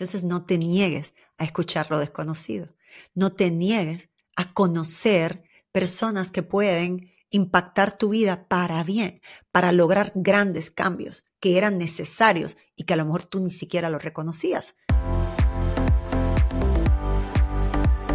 Entonces 0.00 0.24
no 0.24 0.46
te 0.46 0.56
niegues 0.56 1.12
a 1.36 1.44
escuchar 1.44 1.90
lo 1.90 1.98
desconocido. 1.98 2.68
No 3.14 3.34
te 3.34 3.50
niegues 3.50 4.08
a 4.34 4.54
conocer 4.54 5.42
personas 5.72 6.30
que 6.30 6.42
pueden 6.42 7.12
impactar 7.28 7.98
tu 7.98 8.08
vida 8.08 8.48
para 8.48 8.82
bien, 8.82 9.20
para 9.52 9.72
lograr 9.72 10.12
grandes 10.14 10.70
cambios 10.70 11.24
que 11.38 11.58
eran 11.58 11.76
necesarios 11.76 12.56
y 12.76 12.84
que 12.84 12.94
a 12.94 12.96
lo 12.96 13.04
mejor 13.04 13.24
tú 13.24 13.40
ni 13.40 13.50
siquiera 13.50 13.90
los 13.90 14.02
reconocías. 14.02 14.74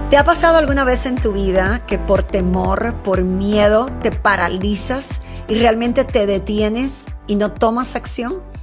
¿Te 0.10 0.18
ha 0.18 0.24
pasado 0.24 0.58
alguna 0.58 0.86
vez 0.86 1.06
en 1.06 1.22
tu 1.22 1.34
vida 1.34 1.86
que 1.86 2.00
por 2.00 2.24
temor, 2.24 2.96
por 3.04 3.22
miedo, 3.24 3.92
te 4.02 4.12
paralizas 4.12 5.22
y 5.48 5.54
realmente 5.54 6.04
te 6.04 6.26
detienes 6.26 7.06
y 7.28 7.36
no 7.36 7.52
tomas 7.52 7.96
acción? 7.96 8.55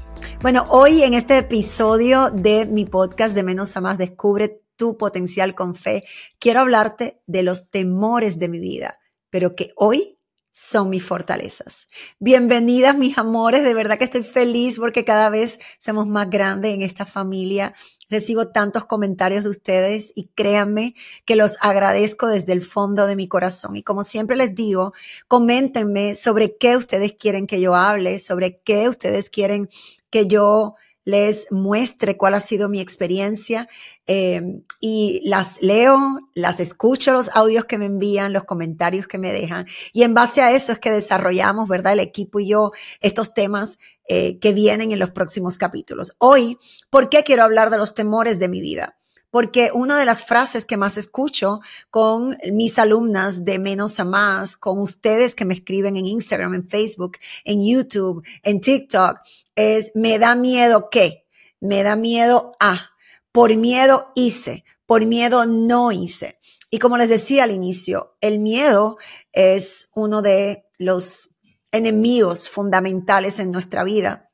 Bueno, 0.42 0.66
hoy 0.70 1.04
en 1.04 1.14
este 1.14 1.38
episodio 1.38 2.28
de 2.30 2.66
mi 2.66 2.84
podcast 2.84 3.32
de 3.36 3.44
Menos 3.44 3.76
a 3.76 3.80
Más 3.80 3.96
Descubre 3.96 4.60
tu 4.74 4.96
potencial 4.96 5.54
con 5.54 5.76
fe, 5.76 6.02
quiero 6.40 6.58
hablarte 6.58 7.22
de 7.28 7.44
los 7.44 7.70
temores 7.70 8.40
de 8.40 8.48
mi 8.48 8.58
vida, 8.58 8.98
pero 9.30 9.52
que 9.52 9.70
hoy 9.76 10.18
son 10.50 10.90
mis 10.90 11.04
fortalezas. 11.04 11.86
Bienvenidas, 12.18 12.98
mis 12.98 13.18
amores. 13.18 13.62
De 13.62 13.72
verdad 13.72 13.98
que 13.98 14.04
estoy 14.04 14.24
feliz 14.24 14.80
porque 14.80 15.04
cada 15.04 15.30
vez 15.30 15.60
somos 15.78 16.08
más 16.08 16.28
grandes 16.28 16.74
en 16.74 16.82
esta 16.82 17.06
familia. 17.06 17.74
Recibo 18.10 18.48
tantos 18.48 18.84
comentarios 18.86 19.44
de 19.44 19.50
ustedes 19.50 20.12
y 20.16 20.26
créanme 20.34 20.96
que 21.24 21.36
los 21.36 21.56
agradezco 21.60 22.26
desde 22.26 22.52
el 22.52 22.62
fondo 22.62 23.06
de 23.06 23.14
mi 23.14 23.28
corazón. 23.28 23.76
Y 23.76 23.84
como 23.84 24.02
siempre 24.02 24.36
les 24.36 24.56
digo, 24.56 24.92
coméntenme 25.28 26.16
sobre 26.16 26.56
qué 26.56 26.76
ustedes 26.76 27.12
quieren 27.12 27.46
que 27.46 27.60
yo 27.60 27.76
hable, 27.76 28.18
sobre 28.18 28.60
qué 28.60 28.88
ustedes 28.88 29.30
quieren 29.30 29.70
que 30.12 30.28
yo 30.28 30.76
les 31.04 31.50
muestre 31.50 32.16
cuál 32.16 32.34
ha 32.34 32.40
sido 32.40 32.68
mi 32.68 32.80
experiencia 32.80 33.68
em, 34.06 34.62
y 34.80 35.20
las 35.24 35.60
leo, 35.60 35.98
las 36.34 36.60
escucho 36.60 37.12
los 37.12 37.28
audios 37.34 37.64
que 37.64 37.78
me 37.78 37.86
envían, 37.86 38.32
los 38.32 38.44
comentarios 38.44 39.08
que 39.08 39.18
me 39.18 39.32
dejan 39.32 39.66
y 39.92 40.04
en 40.04 40.14
base 40.14 40.42
a 40.42 40.52
eso 40.52 40.70
es 40.70 40.78
que 40.78 40.92
desarrollamos, 40.92 41.68
¿verdad? 41.68 41.94
El 41.94 42.00
equipo 42.00 42.38
y 42.38 42.48
yo 42.48 42.70
estos 43.00 43.34
temas 43.34 43.78
eh, 44.08 44.38
que 44.38 44.52
vienen 44.52 44.92
en 44.92 45.00
los 45.00 45.10
próximos 45.10 45.58
capítulos. 45.58 46.14
Hoy, 46.18 46.58
¿por 46.90 47.08
qué 47.08 47.24
quiero 47.24 47.42
hablar 47.42 47.70
de 47.70 47.78
los 47.78 47.94
temores 47.94 48.38
de 48.38 48.48
mi 48.48 48.60
vida? 48.60 48.96
Porque 49.32 49.70
una 49.72 49.98
de 49.98 50.04
las 50.04 50.24
frases 50.24 50.66
que 50.66 50.76
más 50.76 50.98
escucho 50.98 51.62
con 51.88 52.36
mis 52.52 52.78
alumnas 52.78 53.46
de 53.46 53.58
menos 53.58 53.98
a 53.98 54.04
más, 54.04 54.58
con 54.58 54.78
ustedes 54.78 55.34
que 55.34 55.46
me 55.46 55.54
escriben 55.54 55.96
en 55.96 56.04
Instagram, 56.04 56.52
en 56.52 56.68
Facebook, 56.68 57.16
en 57.46 57.66
YouTube, 57.66 58.22
en 58.42 58.60
TikTok, 58.60 59.20
es 59.54 59.90
me 59.94 60.18
da 60.18 60.36
miedo 60.36 60.90
que, 60.90 61.24
me 61.60 61.82
da 61.82 61.96
miedo 61.96 62.52
a, 62.60 62.90
por 63.32 63.56
miedo 63.56 64.12
hice, 64.14 64.64
por 64.84 65.06
miedo 65.06 65.46
no 65.46 65.92
hice. 65.92 66.38
Y 66.68 66.78
como 66.78 66.98
les 66.98 67.08
decía 67.08 67.44
al 67.44 67.52
inicio, 67.52 68.14
el 68.20 68.38
miedo 68.38 68.98
es 69.32 69.88
uno 69.94 70.20
de 70.20 70.66
los 70.76 71.30
enemigos 71.70 72.50
fundamentales 72.50 73.38
en 73.38 73.50
nuestra 73.50 73.82
vida. 73.82 74.30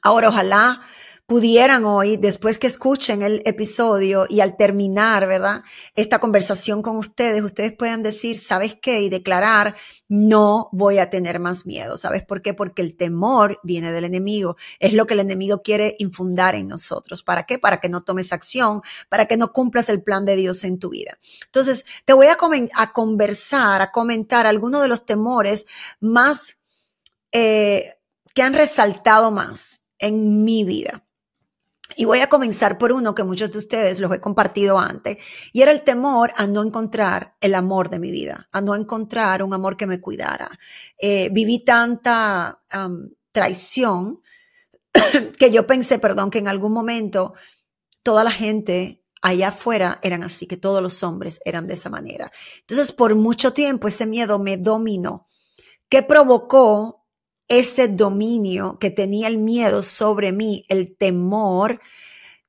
Ahora, 0.00 0.28
ojalá 0.28 0.80
pudieran 1.32 1.86
hoy, 1.86 2.18
después 2.18 2.58
que 2.58 2.66
escuchen 2.66 3.22
el 3.22 3.40
episodio 3.46 4.26
y 4.28 4.40
al 4.40 4.54
terminar, 4.54 5.26
¿verdad? 5.26 5.62
Esta 5.94 6.18
conversación 6.18 6.82
con 6.82 6.98
ustedes, 6.98 7.42
ustedes 7.42 7.72
puedan 7.72 8.02
decir, 8.02 8.38
¿sabes 8.38 8.76
qué? 8.82 9.00
Y 9.00 9.08
declarar, 9.08 9.74
no 10.08 10.68
voy 10.72 10.98
a 10.98 11.08
tener 11.08 11.40
más 11.40 11.64
miedo. 11.64 11.96
¿Sabes 11.96 12.22
por 12.22 12.42
qué? 12.42 12.52
Porque 12.52 12.82
el 12.82 12.98
temor 12.98 13.58
viene 13.62 13.92
del 13.92 14.04
enemigo. 14.04 14.58
Es 14.78 14.92
lo 14.92 15.06
que 15.06 15.14
el 15.14 15.20
enemigo 15.20 15.62
quiere 15.62 15.96
infundar 16.00 16.54
en 16.54 16.68
nosotros. 16.68 17.22
¿Para 17.22 17.44
qué? 17.44 17.58
Para 17.58 17.80
que 17.80 17.88
no 17.88 18.02
tomes 18.02 18.30
acción, 18.34 18.82
para 19.08 19.24
que 19.24 19.38
no 19.38 19.54
cumplas 19.54 19.88
el 19.88 20.02
plan 20.02 20.26
de 20.26 20.36
Dios 20.36 20.64
en 20.64 20.78
tu 20.78 20.90
vida. 20.90 21.18
Entonces, 21.46 21.86
te 22.04 22.12
voy 22.12 22.26
a, 22.26 22.36
a 22.76 22.92
conversar, 22.92 23.80
a 23.80 23.90
comentar 23.90 24.46
algunos 24.46 24.82
de 24.82 24.88
los 24.88 25.06
temores 25.06 25.64
más 25.98 26.58
eh, 27.32 27.94
que 28.34 28.42
han 28.42 28.52
resaltado 28.52 29.30
más 29.30 29.80
en 29.98 30.44
mi 30.44 30.64
vida. 30.64 31.02
Y 31.96 32.04
voy 32.04 32.20
a 32.20 32.28
comenzar 32.28 32.78
por 32.78 32.92
uno 32.92 33.14
que 33.14 33.24
muchos 33.24 33.50
de 33.50 33.58
ustedes 33.58 34.00
los 34.00 34.12
he 34.12 34.20
compartido 34.20 34.78
antes, 34.78 35.18
y 35.52 35.62
era 35.62 35.72
el 35.72 35.82
temor 35.82 36.32
a 36.36 36.46
no 36.46 36.62
encontrar 36.62 37.36
el 37.40 37.54
amor 37.54 37.90
de 37.90 37.98
mi 37.98 38.10
vida, 38.10 38.48
a 38.52 38.60
no 38.60 38.74
encontrar 38.74 39.42
un 39.42 39.54
amor 39.54 39.76
que 39.76 39.86
me 39.86 40.00
cuidara. 40.00 40.50
Eh, 40.98 41.28
viví 41.32 41.64
tanta 41.64 42.62
traición 43.32 44.20
que 45.38 45.50
yo 45.50 45.66
pensé, 45.66 45.98
perdón, 45.98 46.30
que 46.30 46.38
en 46.38 46.48
algún 46.48 46.72
momento 46.72 47.34
toda 48.02 48.24
la 48.24 48.30
gente 48.30 49.02
allá 49.22 49.48
afuera 49.48 49.98
eran 50.02 50.24
así, 50.24 50.46
que 50.46 50.56
todos 50.56 50.82
los 50.82 51.02
hombres 51.02 51.40
eran 51.44 51.66
de 51.66 51.74
esa 51.74 51.88
manera. 51.88 52.32
Entonces, 52.60 52.92
por 52.92 53.14
mucho 53.14 53.52
tiempo 53.52 53.88
ese 53.88 54.04
miedo 54.04 54.38
me 54.38 54.56
dominó. 54.56 55.28
¿Qué 55.88 56.02
provocó 56.02 57.01
ese 57.52 57.88
dominio 57.88 58.78
que 58.78 58.90
tenía 58.90 59.28
el 59.28 59.36
miedo 59.36 59.82
sobre 59.82 60.32
mí, 60.32 60.64
el 60.68 60.96
temor, 60.96 61.80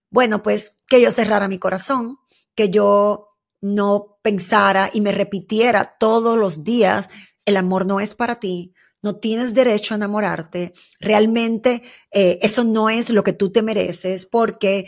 bueno, 0.09 0.41
pues 0.41 0.81
que 0.87 1.01
yo 1.01 1.11
cerrara 1.11 1.49
mi 1.49 1.59
corazón, 1.59 2.19
que 2.55 2.69
yo 2.69 3.37
no 3.59 4.17
pensara 4.21 4.89
y 4.93 5.01
me 5.01 5.11
repitiera 5.11 5.95
todos 5.99 6.37
los 6.37 6.63
días, 6.63 7.09
el 7.45 7.57
amor 7.57 7.85
no 7.85 7.99
es 7.99 8.15
para 8.15 8.35
ti, 8.39 8.73
no 9.01 9.17
tienes 9.17 9.53
derecho 9.53 9.93
a 9.93 9.97
enamorarte, 9.97 10.73
realmente 11.01 11.83
eh, 12.11 12.39
eso 12.41 12.63
no 12.63 12.89
es 12.89 13.09
lo 13.09 13.23
que 13.23 13.33
tú 13.33 13.51
te 13.51 13.61
mereces 13.61 14.25
porque 14.25 14.85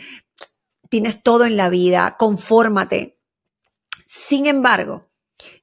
tienes 0.88 1.22
todo 1.22 1.44
en 1.44 1.58
la 1.58 1.68
vida, 1.68 2.16
confórmate. 2.18 3.18
Sin 4.06 4.46
embargo, 4.46 5.10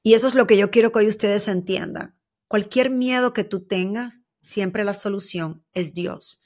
y 0.04 0.14
eso 0.14 0.28
es 0.28 0.36
lo 0.36 0.46
que 0.46 0.58
yo 0.58 0.70
quiero 0.70 0.92
que 0.92 1.00
hoy 1.00 1.08
ustedes 1.08 1.48
entiendan, 1.48 2.16
cualquier 2.48 2.92
miedo 2.92 3.34
que 3.34 3.44
tú 3.44 3.66
tengas, 3.66 4.23
siempre 4.44 4.84
la 4.84 4.94
solución 4.94 5.66
es 5.74 5.94
Dios. 5.94 6.44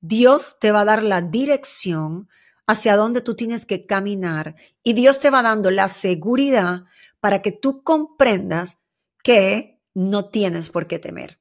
Dios 0.00 0.58
te 0.60 0.70
va 0.70 0.82
a 0.82 0.84
dar 0.84 1.02
la 1.02 1.20
dirección 1.22 2.28
hacia 2.66 2.94
donde 2.94 3.20
tú 3.20 3.34
tienes 3.34 3.66
que 3.66 3.86
caminar 3.86 4.54
y 4.84 4.92
Dios 4.92 5.18
te 5.18 5.30
va 5.30 5.42
dando 5.42 5.70
la 5.72 5.88
seguridad 5.88 6.84
para 7.18 7.42
que 7.42 7.50
tú 7.50 7.82
comprendas 7.82 8.78
que 9.24 9.80
no 9.92 10.26
tienes 10.26 10.70
por 10.70 10.86
qué 10.86 10.98
temer. 10.98 11.40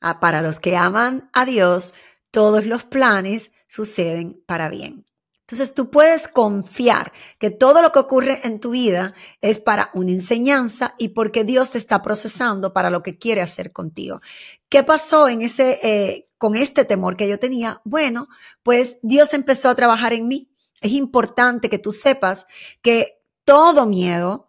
Ah, 0.00 0.20
para 0.20 0.40
los 0.40 0.60
que 0.60 0.76
aman 0.76 1.30
a 1.32 1.44
Dios, 1.44 1.94
todos 2.30 2.64
los 2.66 2.84
planes 2.84 3.52
suceden 3.66 4.42
para 4.46 4.68
bien. 4.68 5.06
Entonces 5.46 5.74
tú 5.74 5.90
puedes 5.90 6.26
confiar 6.26 7.12
que 7.38 7.50
todo 7.50 7.82
lo 7.82 7.92
que 7.92 7.98
ocurre 7.98 8.40
en 8.44 8.60
tu 8.60 8.70
vida 8.70 9.12
es 9.42 9.60
para 9.60 9.90
una 9.92 10.10
enseñanza 10.10 10.94
y 10.96 11.08
porque 11.08 11.44
Dios 11.44 11.70
te 11.70 11.78
está 11.78 12.00
procesando 12.00 12.72
para 12.72 12.88
lo 12.88 13.02
que 13.02 13.18
quiere 13.18 13.42
hacer 13.42 13.70
contigo. 13.70 14.22
¿Qué 14.70 14.82
pasó 14.84 15.28
en 15.28 15.42
ese, 15.42 15.80
eh, 15.82 16.30
con 16.38 16.56
este 16.56 16.86
temor 16.86 17.18
que 17.18 17.28
yo 17.28 17.38
tenía? 17.38 17.82
Bueno, 17.84 18.28
pues 18.62 18.98
Dios 19.02 19.34
empezó 19.34 19.68
a 19.68 19.74
trabajar 19.74 20.14
en 20.14 20.28
mí. 20.28 20.50
Es 20.80 20.92
importante 20.92 21.68
que 21.68 21.78
tú 21.78 21.92
sepas 21.92 22.46
que 22.80 23.20
todo 23.44 23.84
miedo, 23.84 24.48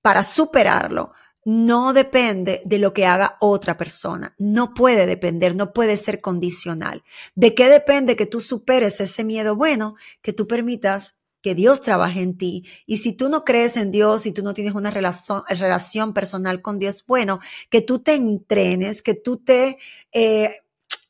para 0.00 0.22
superarlo, 0.22 1.12
no 1.44 1.92
depende 1.92 2.62
de 2.64 2.78
lo 2.78 2.92
que 2.92 3.06
haga 3.06 3.36
otra 3.40 3.76
persona. 3.76 4.34
No 4.38 4.74
puede 4.74 5.06
depender, 5.06 5.56
no 5.56 5.72
puede 5.72 5.96
ser 5.96 6.20
condicional. 6.20 7.02
¿De 7.34 7.54
qué 7.54 7.68
depende 7.68 8.16
que 8.16 8.26
tú 8.26 8.40
superes 8.40 9.00
ese 9.00 9.24
miedo? 9.24 9.56
Bueno, 9.56 9.96
que 10.22 10.32
tú 10.32 10.46
permitas 10.46 11.16
que 11.42 11.54
Dios 11.54 11.82
trabaje 11.82 12.22
en 12.22 12.38
ti. 12.38 12.64
Y 12.86 12.98
si 12.98 13.12
tú 13.12 13.28
no 13.28 13.44
crees 13.44 13.76
en 13.76 13.90
Dios, 13.90 14.22
si 14.22 14.32
tú 14.32 14.42
no 14.42 14.54
tienes 14.54 14.74
una 14.74 14.90
relación, 14.90 16.14
personal 16.14 16.62
con 16.62 16.78
Dios, 16.78 17.04
bueno, 17.06 17.40
que 17.68 17.82
tú 17.82 17.98
te 17.98 18.14
entrenes, 18.14 19.02
que 19.02 19.14
tú 19.14 19.38
te 19.38 19.78
eh, 20.12 20.60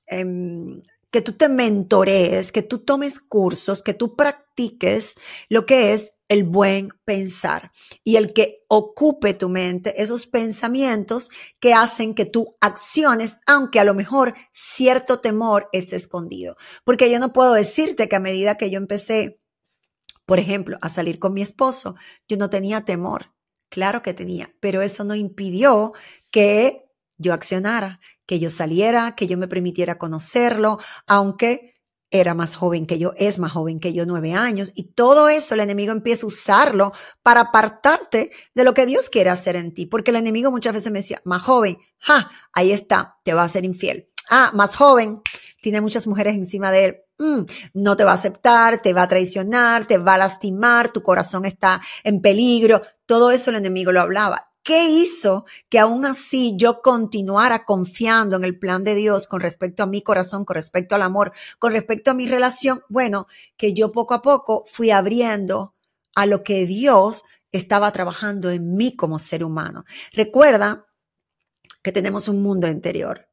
em, 0.07 0.81
que 1.13 1.21
tú 1.21 1.35
te 1.35 1.49
mentorees, 1.49 2.51
que 2.53 2.63
tú 2.63 2.79
tomes 2.79 3.21
cursos, 3.21 3.83
que 3.83 3.93
tú 3.93 4.17
practiques 4.17 5.17
lo 5.51 5.67
que 5.67 5.93
es 5.93 6.13
el 6.29 6.45
buen 6.45 6.89
pensar 7.05 7.71
y 8.03 8.17
el 8.17 8.33
que 8.33 8.65
ocupe 8.67 9.35
tu 9.35 9.51
mente 9.51 10.03
esos 10.03 10.27
pensamientos 10.27 11.31
que 11.61 11.75
hacen 11.75 12.15
que 12.15 12.25
tú 12.25 12.57
acciones, 12.63 13.37
aunque 13.47 13.79
a 13.79 13.85
lo 13.85 13.93
mejor 13.93 14.35
cierto 14.53 15.21
temor 15.21 15.69
esté 15.73 15.97
escondido. 15.97 16.57
Porque 16.83 17.11
yo 17.11 17.19
no 17.19 17.35
puedo 17.35 17.53
decirte 17.53 18.09
que 18.09 18.17
a 18.17 18.21
medida 18.21 18.57
que 18.57 18.71
yo 18.71 18.79
empecé, 18.79 19.39
por 20.25 20.39
ejemplo, 20.39 20.79
a 20.81 20.89
salir 20.89 21.19
con 21.19 21.35
mi 21.35 21.43
esposo, 21.43 21.95
yo 22.27 22.39
no 22.39 22.49
tenía 22.49 22.87
temor. 22.87 23.35
Claro 23.69 24.01
que 24.03 24.15
tenía, 24.15 24.55
pero 24.61 24.81
eso 24.81 25.05
no 25.05 25.15
impidió 25.15 25.93
que 26.31 26.87
yo 27.19 27.35
accionara, 27.35 28.01
que 28.27 28.39
yo 28.39 28.51
saliera, 28.51 29.15
que 29.15 29.27
yo 29.27 29.37
me 29.39 29.49
permitiera 29.49 29.99
conocerlo, 29.99 30.79
aunque 31.07 31.73
era 32.13 32.35
más 32.35 32.55
joven 32.57 32.87
que 32.87 32.99
yo, 32.99 33.13
es 33.17 33.39
más 33.39 33.53
joven 33.53 33.81
que 33.81 33.95
yo, 33.95 34.05
nueve 34.05 34.35
años, 34.35 34.71
y 34.75 34.93
todo 34.93 35.29
eso 35.29 35.55
el 35.55 35.61
enemigo 35.61 35.93
empieza 35.93 36.27
a 36.27 36.29
usarlo 36.29 36.93
para 37.23 37.41
apartarte 37.41 38.31
de 38.55 38.65
lo 38.65 38.75
que 38.75 38.85
Dios 38.85 39.09
quiere 39.09 39.31
hacer 39.31 39.57
en 39.57 39.73
ti, 39.73 39.87
porque 39.87 40.11
el 40.11 40.19
enemigo 40.19 40.51
muchas 40.51 40.75
veces 40.75 40.93
me 40.93 40.99
decía, 40.99 41.23
más 41.25 41.43
joven, 41.43 41.79
ja, 41.99 42.31
ahí 42.53 42.71
está, 42.71 43.19
te 43.25 43.33
va 43.33 43.45
a 43.45 43.49
ser 43.49 43.65
infiel. 43.65 44.11
Ah, 44.29 44.51
más 44.55 44.77
joven, 44.77 45.23
tiene 45.63 45.81
muchas 45.81 46.07
mujeres 46.07 46.35
encima 46.35 46.71
de 46.71 46.85
él, 46.85 46.97
mm, 47.19 47.45
no 47.75 47.97
te 47.97 48.05
va 48.05 48.11
a 48.11 48.15
aceptar, 48.15 48.83
te 48.83 48.93
va 48.93 49.03
a 49.03 49.09
traicionar, 49.09 49.87
te 49.87 49.97
va 49.97 50.15
a 50.15 50.19
lastimar, 50.19 50.93
tu 50.93 51.03
corazón 51.03 51.47
está 51.47 51.81
en 52.05 52.21
peligro. 52.21 52.83
Todo 53.07 53.31
eso 53.31 53.51
el 53.51 53.57
enemigo 53.57 53.93
lo 53.93 54.01
hablaba. 54.01 54.52
¿Qué 54.63 54.89
hizo 54.89 55.45
que 55.69 55.81
aún 55.81 56.07
así 56.07 56.55
yo 56.57 56.83
continuara 56.83 57.65
confiando 57.65 58.37
en 58.37 58.45
el 58.45 58.59
plan 58.59 58.85
de 58.85 58.95
Dios 58.95 59.27
con 59.27 59.41
respecto 59.41 59.83
a 59.83 59.87
mi 59.87 60.03
corazón, 60.03 60.45
con 60.45 60.55
respecto 60.55 60.95
al 60.95 61.03
amor, 61.03 61.33
con 61.59 61.73
respecto 61.73 62.13
a 62.13 62.15
mi 62.15 62.27
relación? 62.27 62.83
Bueno, 62.89 63.27
que 63.57 63.75
yo 63.75 63.91
poco 63.91 64.15
a 64.15 64.23
poco 64.23 64.65
fui 64.67 64.91
abriendo 64.91 65.75
a 66.15 66.27
lo 66.27 66.45
que 66.45 66.67
Dios 66.67 67.25
estaba 67.51 67.91
trabajando 67.91 68.51
en 68.51 68.77
mí 68.77 68.95
como 68.95 69.19
ser 69.19 69.43
humano. 69.43 69.85
Recuerda 70.13 70.87
que 71.83 71.91
tenemos 71.91 72.29
un 72.29 72.43
mundo 72.43 72.69
interior 72.69 73.32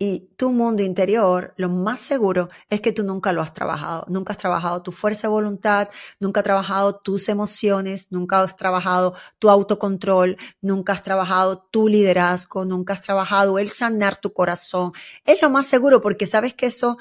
y 0.00 0.30
tu 0.36 0.52
mundo 0.52 0.84
interior, 0.84 1.54
lo 1.56 1.68
más 1.68 1.98
seguro 1.98 2.48
es 2.70 2.80
que 2.80 2.92
tú 2.92 3.02
nunca 3.02 3.32
lo 3.32 3.42
has 3.42 3.52
trabajado. 3.52 4.04
Nunca 4.08 4.32
has 4.32 4.38
trabajado 4.38 4.80
tu 4.80 4.92
fuerza 4.92 5.22
de 5.22 5.32
voluntad, 5.32 5.88
nunca 6.20 6.38
has 6.38 6.44
trabajado 6.44 6.94
tus 6.94 7.28
emociones, 7.28 8.12
nunca 8.12 8.40
has 8.40 8.54
trabajado 8.54 9.14
tu 9.40 9.50
autocontrol, 9.50 10.36
nunca 10.60 10.92
has 10.92 11.02
trabajado 11.02 11.66
tu 11.72 11.88
liderazgo, 11.88 12.64
nunca 12.64 12.92
has 12.92 13.02
trabajado 13.02 13.58
el 13.58 13.70
sanar 13.70 14.16
tu 14.16 14.32
corazón. 14.32 14.92
Es 15.24 15.42
lo 15.42 15.50
más 15.50 15.66
seguro 15.66 16.00
porque 16.00 16.26
sabes 16.26 16.54
que 16.54 16.66
eso, 16.66 16.96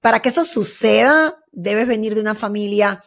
para 0.00 0.20
que 0.20 0.28
eso 0.28 0.44
suceda, 0.44 1.42
debes 1.50 1.88
venir 1.88 2.14
de 2.14 2.20
una 2.20 2.36
familia 2.36 3.02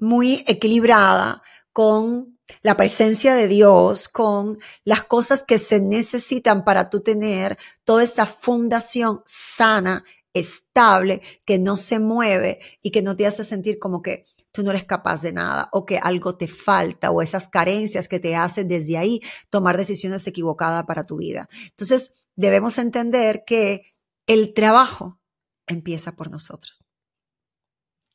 muy 0.00 0.42
equilibrada, 0.48 1.40
con 1.72 2.36
la 2.62 2.76
presencia 2.76 3.34
de 3.34 3.48
Dios, 3.48 4.08
con 4.08 4.58
las 4.84 5.04
cosas 5.04 5.42
que 5.42 5.58
se 5.58 5.80
necesitan 5.80 6.64
para 6.64 6.90
tú 6.90 7.00
tener 7.00 7.58
toda 7.84 8.02
esa 8.02 8.26
fundación 8.26 9.22
sana, 9.26 10.04
estable, 10.32 11.22
que 11.44 11.58
no 11.58 11.76
se 11.76 11.98
mueve 11.98 12.60
y 12.82 12.90
que 12.90 13.02
no 13.02 13.16
te 13.16 13.26
hace 13.26 13.44
sentir 13.44 13.78
como 13.78 14.02
que 14.02 14.26
tú 14.52 14.62
no 14.62 14.70
eres 14.70 14.84
capaz 14.84 15.22
de 15.22 15.32
nada 15.32 15.68
o 15.72 15.84
que 15.84 15.98
algo 15.98 16.36
te 16.36 16.48
falta 16.48 17.10
o 17.10 17.22
esas 17.22 17.48
carencias 17.48 18.08
que 18.08 18.20
te 18.20 18.36
hacen 18.36 18.68
desde 18.68 18.98
ahí 18.98 19.20
tomar 19.48 19.76
decisiones 19.76 20.26
equivocadas 20.26 20.84
para 20.84 21.04
tu 21.04 21.16
vida. 21.16 21.48
Entonces, 21.70 22.12
debemos 22.36 22.78
entender 22.78 23.44
que 23.46 23.94
el 24.26 24.54
trabajo 24.54 25.20
empieza 25.66 26.16
por 26.16 26.30
nosotros. 26.30 26.84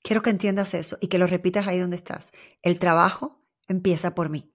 Quiero 0.02 0.22
que 0.22 0.30
entiendas 0.30 0.74
eso 0.74 0.98
y 1.02 1.08
que 1.08 1.18
lo 1.18 1.26
repitas 1.26 1.68
ahí 1.68 1.80
donde 1.80 1.96
estás. 1.96 2.32
El 2.62 2.80
trabajo 2.80 3.42
empieza 3.68 4.16
por 4.16 4.30
mí. 4.30 4.52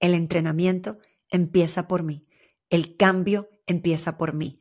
El 0.00 0.14
entrenamiento 0.14 0.98
empieza 1.30 1.88
por 1.88 2.02
mí. 2.02 2.22
El 2.70 2.96
cambio 2.96 3.48
empieza 3.66 4.18
por 4.18 4.34
mí. 4.34 4.60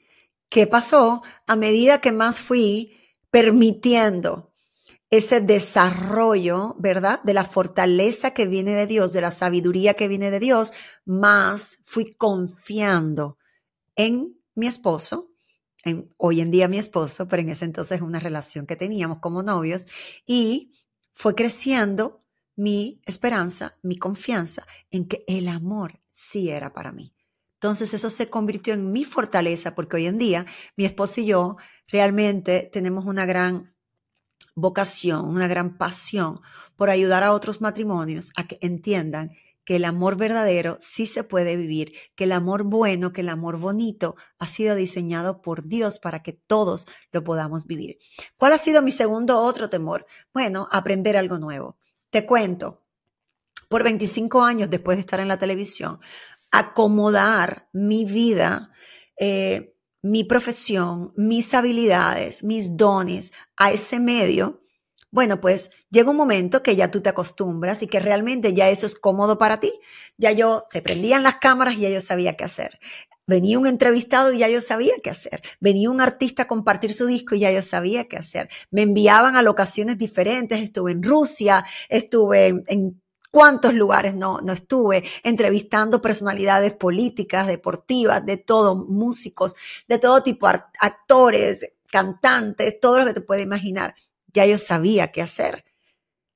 ¿Qué 0.50 0.68
pasó? 0.68 1.24
A 1.48 1.56
medida 1.56 2.02
que 2.02 2.12
más 2.12 2.42
fui 2.42 2.98
permitiendo 3.32 4.54
ese 5.10 5.42
desarrollo, 5.42 6.76
¿verdad? 6.80 7.22
De 7.24 7.34
la 7.34 7.44
fortaleza 7.44 8.32
que 8.32 8.46
viene 8.46 8.74
de 8.74 8.88
Dios, 8.88 9.14
de 9.14 9.22
la 9.22 9.32
sabiduría 9.32 9.94
que 9.94 10.08
viene 10.08 10.32
de 10.32 10.40
Dios, 10.40 10.74
más 11.06 11.80
fui 11.84 12.16
confiando 12.16 13.38
en 13.96 14.38
mi 14.56 14.68
esposo, 14.68 15.32
en, 15.84 16.14
hoy 16.18 16.42
en 16.42 16.52
día 16.52 16.68
mi 16.68 16.78
esposo, 16.78 17.28
pero 17.28 17.42
en 17.42 17.50
ese 17.50 17.66
entonces 17.66 18.02
una 18.02 18.20
relación 18.20 18.66
que 18.66 18.76
teníamos 18.76 19.20
como 19.20 19.44
novios, 19.44 19.88
y 20.26 20.74
fue 21.14 21.36
creciendo 21.36 22.25
mi 22.56 23.02
esperanza, 23.06 23.78
mi 23.82 23.98
confianza 23.98 24.66
en 24.92 25.08
que 25.08 25.24
el 25.28 25.48
amor 25.48 26.00
sí 26.10 26.50
era 26.50 26.74
para 26.74 26.92
mí. 26.92 27.14
Entonces 27.56 27.94
eso 27.94 28.10
se 28.10 28.30
convirtió 28.30 28.74
en 28.74 28.92
mi 28.92 29.06
fortaleza 29.06 29.76
porque 29.76 29.98
hoy 29.98 30.08
en 30.08 30.18
día 30.18 30.46
mi 30.76 30.86
esposo 30.86 31.22
y 31.22 31.26
yo 31.26 31.58
realmente 31.88 32.70
tenemos 32.72 33.06
una 33.06 33.26
gran 33.26 33.74
vocación, 34.56 35.28
una 35.28 35.48
gran 35.48 35.78
pasión 35.78 36.40
por 36.76 36.90
ayudar 36.90 37.24
a 37.24 37.34
otros 37.34 37.62
matrimonios 37.62 38.32
a 38.36 38.48
que 38.48 38.58
entiendan 38.62 39.32
que 39.66 39.78
el 39.78 39.86
amor 39.86 40.16
verdadero 40.16 40.78
sí 40.80 41.08
se 41.08 41.24
puede 41.24 41.56
vivir, 41.56 41.94
que 42.16 42.26
el 42.26 42.32
amor 42.32 42.64
bueno, 42.64 43.12
que 43.12 43.22
el 43.22 43.30
amor 43.30 43.58
bonito 43.58 44.16
ha 44.38 44.48
sido 44.48 44.76
diseñado 44.76 45.42
por 45.42 45.68
Dios 45.68 45.98
para 45.98 46.22
que 46.22 46.34
todos 46.34 46.86
lo 47.12 47.24
podamos 47.24 47.66
vivir. 47.66 47.98
¿Cuál 48.38 48.54
ha 48.54 48.58
sido 48.60 48.84
mi 48.84 48.92
segundo 48.92 49.40
otro 49.40 49.70
temor? 49.70 50.06
Bueno, 50.34 50.68
aprender 50.72 51.18
algo 51.18 51.40
nuevo. 51.40 51.78
Te 52.16 52.26
cuento, 52.26 52.82
por 53.68 53.84
25 53.84 54.42
años 54.42 54.70
después 54.70 54.96
de 54.96 55.02
estar 55.02 55.20
en 55.20 55.28
la 55.28 55.38
televisión, 55.38 56.00
acomodar 56.50 57.68
mi 57.74 58.06
vida, 58.06 58.72
eh, 59.20 59.76
mi 60.02 60.24
profesión, 60.24 61.12
mis 61.18 61.54
habilidades, 61.54 62.42
mis 62.42 62.78
dones 62.78 63.34
a 63.58 63.74
ese 63.74 64.00
medio, 64.00 64.62
bueno, 65.12 65.42
pues 65.42 65.72
llega 65.90 66.10
un 66.10 66.16
momento 66.16 66.64
que 66.64 66.78
ya 66.78 66.90
tú 66.90 67.02
te 67.02 67.10
acostumbras 67.10 67.84
y 67.84 67.88
que 67.88 68.00
realmente 68.00 68.54
ya 68.54 68.70
eso 68.70 68.86
es 68.86 68.96
cómodo 68.96 69.38
para 69.38 69.60
ti. 69.60 69.74
Ya 70.18 70.32
yo, 70.32 70.68
se 70.70 70.82
prendían 70.82 71.22
las 71.22 71.36
cámaras 71.36 71.74
y 71.76 71.82
ya 71.82 71.90
yo 71.90 72.00
sabía 72.00 72.38
qué 72.38 72.46
hacer. 72.46 72.80
Venía 73.28 73.58
un 73.58 73.66
entrevistado 73.66 74.32
y 74.32 74.40
ya 74.40 74.50
yo 74.50 74.62
sabía 74.62 74.94
qué 75.04 75.10
hacer. 75.10 75.42
Venía 75.60 75.90
un 75.90 76.00
artista 76.00 76.44
a 76.44 76.48
compartir 76.48 76.94
su 76.94 77.08
disco 77.08 77.34
y 77.34 77.40
ya 77.40 77.52
yo 77.52 77.64
sabía 77.64 78.08
qué 78.08 78.18
hacer. 78.18 78.50
Me 78.70 78.84
enviaban 78.84 79.36
a 79.36 79.42
locaciones 79.42 79.98
diferentes. 79.98 80.62
Estuve 80.62 80.92
en 80.92 81.02
Rusia, 81.02 81.66
estuve 81.90 82.64
en, 82.68 83.02
cuántos 83.32 83.74
lugares 83.74 84.16
no, 84.16 84.40
no 84.42 84.54
estuve 84.54 85.04
entrevistando 85.24 86.02
personalidades 86.02 86.74
políticas, 86.74 87.48
deportivas, 87.48 88.26
de 88.26 88.38
todo, 88.38 88.76
músicos, 88.76 89.56
de 89.88 90.00
todo 90.00 90.24
tipo, 90.24 90.48
actores, 90.48 91.74
cantantes, 91.92 92.80
todo 92.80 93.00
lo 93.00 93.06
que 93.06 93.14
te 93.14 93.22
puedes 93.22 93.44
imaginar. 93.44 93.96
Ya 94.34 94.46
yo 94.46 94.58
sabía 94.58 95.12
qué 95.12 95.22
hacer. 95.22 95.66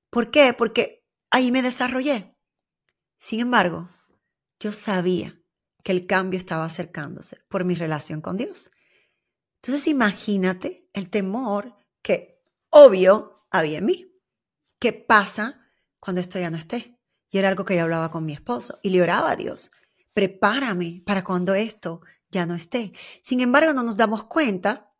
¿Por 0.10 0.32
qué? 0.32 0.54
Porque 0.54 1.04
ahí 1.30 1.52
me 1.52 1.62
desarrollé. 1.62 2.36
Sin 3.18 3.42
embargo, 3.42 3.90
yo 4.60 4.72
sabía 4.72 5.39
que 5.84 5.92
el 5.92 6.08
cambio 6.08 6.38
estaba 6.38 6.66
acercándose 6.66 7.38
por 7.48 7.64
mi 7.64 7.76
relación 7.76 8.22
con 8.22 8.38
Dios. 8.38 8.70
Entonces 9.62 9.88
imagínate 9.88 10.88
el 10.94 11.10
temor 11.10 11.76
que 12.02 12.42
obvio 12.70 13.46
había 13.52 13.80
en 13.80 13.86
mí. 13.86 14.12
¿Qué 14.80 14.94
pasa 14.94 15.60
cuando 16.00 16.22
esto 16.22 16.40
ya 16.40 16.50
no 16.50 16.58
esté? 16.58 16.98
Y 17.30 17.38
era 17.38 17.50
algo 17.50 17.66
que 17.66 17.76
yo 17.76 17.84
hablaba 17.84 18.12
con 18.12 18.26
mi 18.26 18.34
esposo 18.34 18.80
y 18.82 18.90
le 18.90 19.02
oraba 19.02 19.32
a 19.32 19.36
Dios, 19.36 19.72
prepárame 20.14 21.04
para 21.06 21.24
cuando 21.24 21.54
esto 21.54 22.02
ya 22.32 22.46
no 22.46 22.56
esté. 22.56 22.94
Sin 23.22 23.42
embargo, 23.42 23.74
no 23.74 23.84
nos 23.84 23.98
damos 23.98 24.24
cuenta 24.24 24.92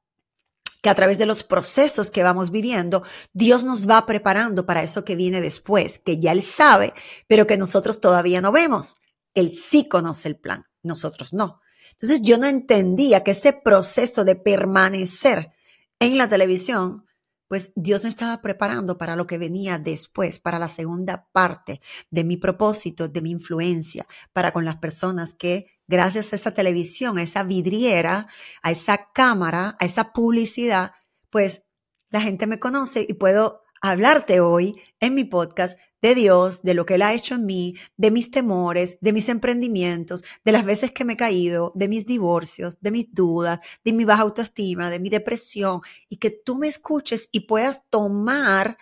que 0.82 0.90
a 0.90 0.96
través 0.96 1.18
de 1.18 1.26
los 1.26 1.44
procesos 1.44 2.12
que 2.12 2.24
vamos 2.24 2.52
viviendo, 2.52 3.04
Dios 3.34 3.64
nos 3.64 3.90
va 3.90 4.06
preparando 4.06 4.66
para 4.66 4.84
eso 4.84 5.04
que 5.04 5.16
viene 5.16 5.42
después, 5.42 6.00
que 6.00 6.20
ya 6.20 6.32
Él 6.32 6.42
sabe, 6.42 6.94
pero 7.28 7.48
que 7.48 7.58
nosotros 7.58 8.00
todavía 8.00 8.42
no 8.42 8.52
vemos. 8.52 8.98
Él 9.34 9.52
sí 9.52 9.88
conoce 9.88 10.30
el 10.30 10.38
plan 10.38 10.69
nosotros 10.84 11.34
no. 11.34 11.62
Entonces 11.92 12.22
yo 12.22 12.38
no 12.38 12.46
entendía 12.46 13.24
que 13.24 13.32
ese 13.32 13.54
proceso 13.54 14.24
de 14.24 14.36
permanecer 14.36 15.52
en 16.00 16.18
la 16.18 16.30
televisión, 16.30 17.06
pues 17.48 17.74
Dios 17.76 18.04
me 18.04 18.10
estaba 18.10 18.42
preparando 18.42 18.98
para 18.98 19.16
lo 19.16 19.28
que 19.28 19.38
venía 19.38 19.80
después, 19.80 20.40
para 20.40 20.60
la 20.60 20.68
segunda 20.68 21.28
parte 21.32 21.82
de 22.10 22.24
mi 22.24 22.38
propósito, 22.38 23.08
de 23.08 23.22
mi 23.22 23.32
influencia, 23.32 24.08
para 24.34 24.54
con 24.54 24.66
las 24.66 24.78
personas 24.78 25.34
que 25.34 25.68
gracias 25.88 26.32
a 26.32 26.36
esa 26.36 26.54
televisión, 26.54 27.18
a 27.18 27.24
esa 27.24 27.44
vidriera, 27.44 28.28
a 28.62 28.72
esa 28.72 29.12
cámara, 29.12 29.76
a 29.80 29.86
esa 29.86 30.14
publicidad, 30.14 30.92
pues 31.32 31.64
la 32.12 32.22
gente 32.22 32.48
me 32.48 32.60
conoce 32.60 33.06
y 33.08 33.14
puedo 33.14 33.64
hablarte 33.82 34.40
hoy 34.40 34.76
en 35.00 35.16
mi 35.16 35.24
podcast 35.24 35.78
de 36.02 36.16
Dios, 36.16 36.64
de 36.64 36.74
lo 36.74 36.86
que 36.86 36.96
Él 36.96 37.02
ha 37.02 37.14
hecho 37.14 37.36
en 37.36 37.46
mí, 37.46 37.76
de 37.98 38.12
mis 38.12 38.32
temores, 38.32 38.98
de 39.02 39.14
mis 39.14 39.30
emprendimientos, 39.30 40.24
de 40.46 40.52
las 40.52 40.66
veces 40.66 40.92
que 40.92 41.04
me 41.04 41.14
he 41.14 41.18
caído, 41.18 41.72
de 41.76 41.88
mis 41.88 42.06
divorcios, 42.06 42.80
de 42.82 42.92
mis 42.92 43.14
dudas, 43.14 43.60
de 43.84 43.94
mi 43.94 44.06
baja 44.06 44.22
autoestima, 44.22 44.90
de 44.90 45.00
mi 45.00 45.10
depresión, 45.10 45.82
y 46.08 46.18
que 46.18 46.32
tú 46.32 46.56
me 46.56 46.68
escuches 46.68 47.30
y 47.32 47.42
puedas 47.42 47.84
tomar 47.90 48.78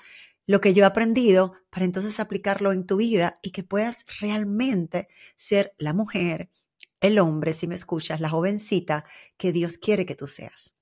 lo 0.46 0.62
que 0.62 0.74
yo 0.74 0.84
he 0.84 0.88
aprendido 0.88 1.54
para 1.70 1.86
entonces 1.86 2.20
aplicarlo 2.20 2.72
en 2.72 2.86
tu 2.86 2.98
vida 2.98 3.34
y 3.42 3.52
que 3.52 3.64
puedas 3.64 4.06
realmente 4.22 5.10
ser 5.36 5.74
la 5.78 5.94
mujer, 5.94 6.50
el 7.02 7.20
hombre, 7.20 7.54
si 7.54 7.68
me 7.68 7.76
escuchas, 7.76 8.22
la 8.22 8.30
jovencita 8.30 9.06
que 9.38 9.52
Dios 9.52 9.78
quiere 9.78 10.06
que 10.06 10.16
tú 10.16 10.26
seas. 10.26 10.77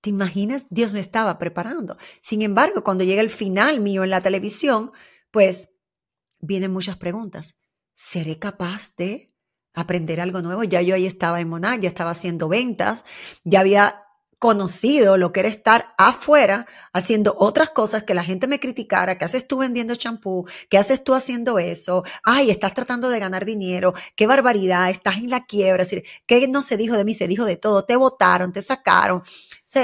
¿Te 0.00 0.10
imaginas? 0.10 0.66
Dios 0.70 0.92
me 0.92 1.00
estaba 1.00 1.38
preparando. 1.38 1.96
Sin 2.20 2.42
embargo, 2.42 2.84
cuando 2.84 3.04
llega 3.04 3.20
el 3.20 3.30
final 3.30 3.80
mío 3.80 4.04
en 4.04 4.10
la 4.10 4.20
televisión, 4.20 4.92
pues 5.30 5.70
vienen 6.40 6.72
muchas 6.72 6.96
preguntas. 6.96 7.56
¿Seré 7.94 8.38
capaz 8.38 8.94
de 8.96 9.32
aprender 9.74 10.20
algo 10.20 10.40
nuevo? 10.40 10.62
Ya 10.64 10.82
yo 10.82 10.94
ahí 10.94 11.06
estaba 11.06 11.40
en 11.40 11.48
Monac, 11.48 11.80
ya 11.80 11.88
estaba 11.88 12.10
haciendo 12.10 12.48
ventas, 12.48 13.04
ya 13.44 13.60
había 13.60 14.07
conocido 14.38 15.16
lo 15.16 15.32
que 15.32 15.40
era 15.40 15.48
estar 15.48 15.94
afuera 15.98 16.66
haciendo 16.92 17.34
otras 17.38 17.70
cosas 17.70 18.04
que 18.04 18.14
la 18.14 18.22
gente 18.22 18.46
me 18.46 18.60
criticara, 18.60 19.18
¿qué 19.18 19.24
haces 19.24 19.48
tú 19.48 19.58
vendiendo 19.58 19.96
champú? 19.96 20.46
¿Qué 20.70 20.78
haces 20.78 21.02
tú 21.02 21.14
haciendo 21.14 21.58
eso? 21.58 22.04
Ay, 22.22 22.50
estás 22.50 22.74
tratando 22.74 23.08
de 23.08 23.18
ganar 23.18 23.44
dinero, 23.44 23.94
qué 24.16 24.26
barbaridad, 24.26 24.90
estás 24.90 25.16
en 25.16 25.30
la 25.30 25.44
quiebra, 25.46 25.82
es 25.82 25.90
decir, 25.90 26.08
¿qué 26.26 26.46
no 26.48 26.62
se 26.62 26.76
dijo 26.76 26.96
de 26.96 27.04
mí? 27.04 27.14
Se 27.14 27.26
dijo 27.26 27.44
de 27.44 27.56
todo, 27.56 27.84
te 27.84 27.96
votaron, 27.96 28.52
te 28.52 28.62
sacaron. 28.62 29.18
O 29.20 29.80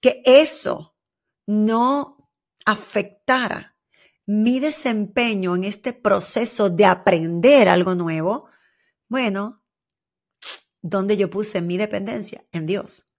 que 0.00 0.22
eso 0.24 0.94
no 1.46 2.30
afectara 2.64 3.76
mi 4.26 4.58
desempeño 4.58 5.54
en 5.54 5.64
este 5.64 5.92
proceso 5.92 6.68
de 6.68 6.84
aprender 6.84 7.68
algo 7.68 7.94
nuevo, 7.94 8.48
bueno, 9.08 9.62
¿dónde 10.82 11.16
yo 11.16 11.30
puse 11.30 11.62
mi 11.62 11.76
dependencia? 11.76 12.44
En 12.52 12.66
Dios. 12.66 13.15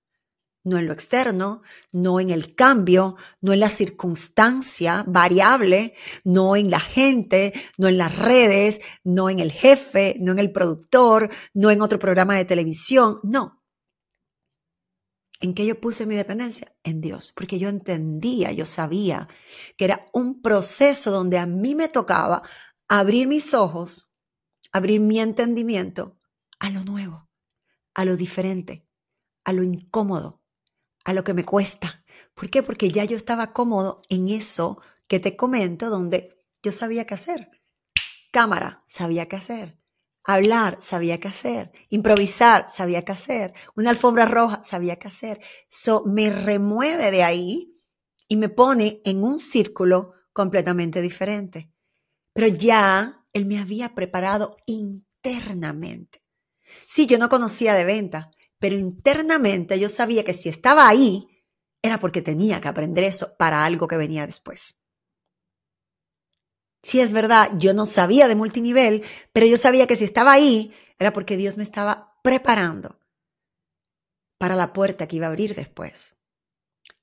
No 0.67 0.77
en 0.77 0.85
lo 0.85 0.91
externo, 0.91 1.61
no 1.93 2.19
en 2.19 2.29
el 2.29 2.53
cambio, 2.53 3.15
no 3.39 3.53
en 3.53 3.61
la 3.61 3.69
circunstancia 3.69 5.05
variable, 5.07 5.93
no 6.25 6.57
en 6.57 6.69
la 6.69 6.81
gente, 6.81 7.53
no 7.77 7.87
en 7.87 7.97
las 7.97 8.17
redes, 8.17 8.81
no 9.05 9.29
en 9.29 9.39
el 9.39 9.53
jefe, 9.53 10.17
no 10.19 10.33
en 10.33 10.39
el 10.39 10.51
productor, 10.51 11.29
no 11.53 11.71
en 11.71 11.81
otro 11.81 11.99
programa 11.99 12.35
de 12.35 12.43
televisión, 12.43 13.21
no. 13.23 13.63
¿En 15.39 15.53
qué 15.53 15.65
yo 15.65 15.79
puse 15.79 16.05
mi 16.05 16.15
dependencia? 16.15 16.75
En 16.83 16.99
Dios, 16.99 17.31
porque 17.33 17.59
yo 17.59 17.69
entendía, 17.69 18.51
yo 18.51 18.65
sabía 18.65 19.25
que 19.77 19.85
era 19.85 20.09
un 20.11 20.41
proceso 20.41 21.11
donde 21.11 21.37
a 21.37 21.45
mí 21.45 21.75
me 21.75 21.87
tocaba 21.87 22.41
abrir 22.89 23.29
mis 23.29 23.53
ojos, 23.53 24.17
abrir 24.73 24.99
mi 24.99 25.21
entendimiento 25.21 26.19
a 26.59 26.69
lo 26.71 26.83
nuevo, 26.83 27.29
a 27.93 28.03
lo 28.03 28.17
diferente, 28.17 28.85
a 29.45 29.53
lo 29.53 29.63
incómodo, 29.63 30.36
a 31.07 31.13
lo 31.13 31.23
que 31.23 31.33
me 31.33 31.45
cuesta. 31.45 32.03
¿Por 32.35 32.49
qué? 32.49 32.61
Porque 32.61 32.91
ya 32.91 33.05
yo 33.05 33.15
estaba 33.15 33.53
cómodo 33.53 34.01
en 34.09 34.27
eso 34.27 34.81
que 35.07 35.21
te 35.21 35.37
comento, 35.37 35.89
donde 35.89 36.43
yo 36.61 36.73
sabía 36.73 37.07
qué 37.07 37.13
hacer. 37.13 37.49
Cámara, 38.29 38.83
sabía 38.87 39.29
qué 39.29 39.37
hacer. 39.37 39.79
Hablar, 40.25 40.79
sabía 40.81 41.21
qué 41.21 41.29
hacer. 41.29 41.71
Improvisar, 41.87 42.65
sabía 42.67 43.05
qué 43.05 43.13
hacer. 43.13 43.53
Una 43.77 43.91
alfombra 43.91 44.25
roja, 44.25 44.61
sabía 44.65 44.97
qué 44.97 45.07
hacer. 45.07 45.39
Eso 45.71 46.03
me 46.05 46.29
remueve 46.29 47.09
de 47.09 47.23
ahí 47.23 47.79
y 48.27 48.35
me 48.35 48.49
pone 48.49 49.01
en 49.05 49.23
un 49.23 49.39
círculo 49.39 50.11
completamente 50.33 51.01
diferente. 51.01 51.71
Pero 52.33 52.47
ya 52.47 53.25
él 53.31 53.45
me 53.45 53.59
había 53.59 53.95
preparado 53.95 54.57
internamente. 54.65 56.21
Sí, 56.85 57.05
yo 57.05 57.17
no 57.17 57.29
conocía 57.29 57.75
de 57.75 57.85
venta, 57.85 58.29
pero 58.59 58.75
internamente 58.77 59.79
yo 59.79 59.89
sabía 59.89 60.23
que 60.23 60.33
si 60.33 60.49
estaba 60.49 60.87
ahí, 60.87 61.27
era 61.81 61.99
porque 61.99 62.21
tenía 62.21 62.59
que 62.59 62.67
aprender 62.67 63.03
eso 63.03 63.35
para 63.37 63.65
algo 63.65 63.87
que 63.87 63.97
venía 63.97 64.25
después. 64.25 64.79
Sí, 66.83 66.99
es 67.01 67.11
verdad, 67.11 67.51
yo 67.57 67.73
no 67.73 67.85
sabía 67.85 68.27
de 68.27 68.35
multinivel, 68.35 69.03
pero 69.33 69.45
yo 69.45 69.57
sabía 69.57 69.87
que 69.87 69.95
si 69.95 70.05
estaba 70.05 70.31
ahí 70.31 70.73
era 70.99 71.11
porque 71.13 71.37
Dios 71.37 71.57
me 71.57 71.63
estaba 71.63 72.19
preparando 72.23 72.99
para 74.37 74.55
la 74.55 74.73
puerta 74.73 75.07
que 75.07 75.17
iba 75.17 75.25
a 75.25 75.29
abrir 75.29 75.55
después. 75.55 76.15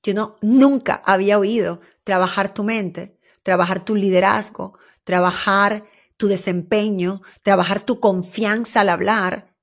Yo 0.03 0.13
no, 0.13 0.37
nunca 0.41 1.01
había 1.05 1.37
oído 1.37 1.81
trabajar 2.03 2.53
tu 2.53 2.63
mente, 2.63 3.19
trabajar 3.43 3.83
tu 3.83 3.95
liderazgo, 3.95 4.77
trabajar 5.03 5.85
tu 6.17 6.27
desempeño, 6.27 7.21
trabajar 7.43 7.83
tu 7.83 7.99
confianza 7.99 8.81
al 8.81 8.89
hablar. 8.89 9.54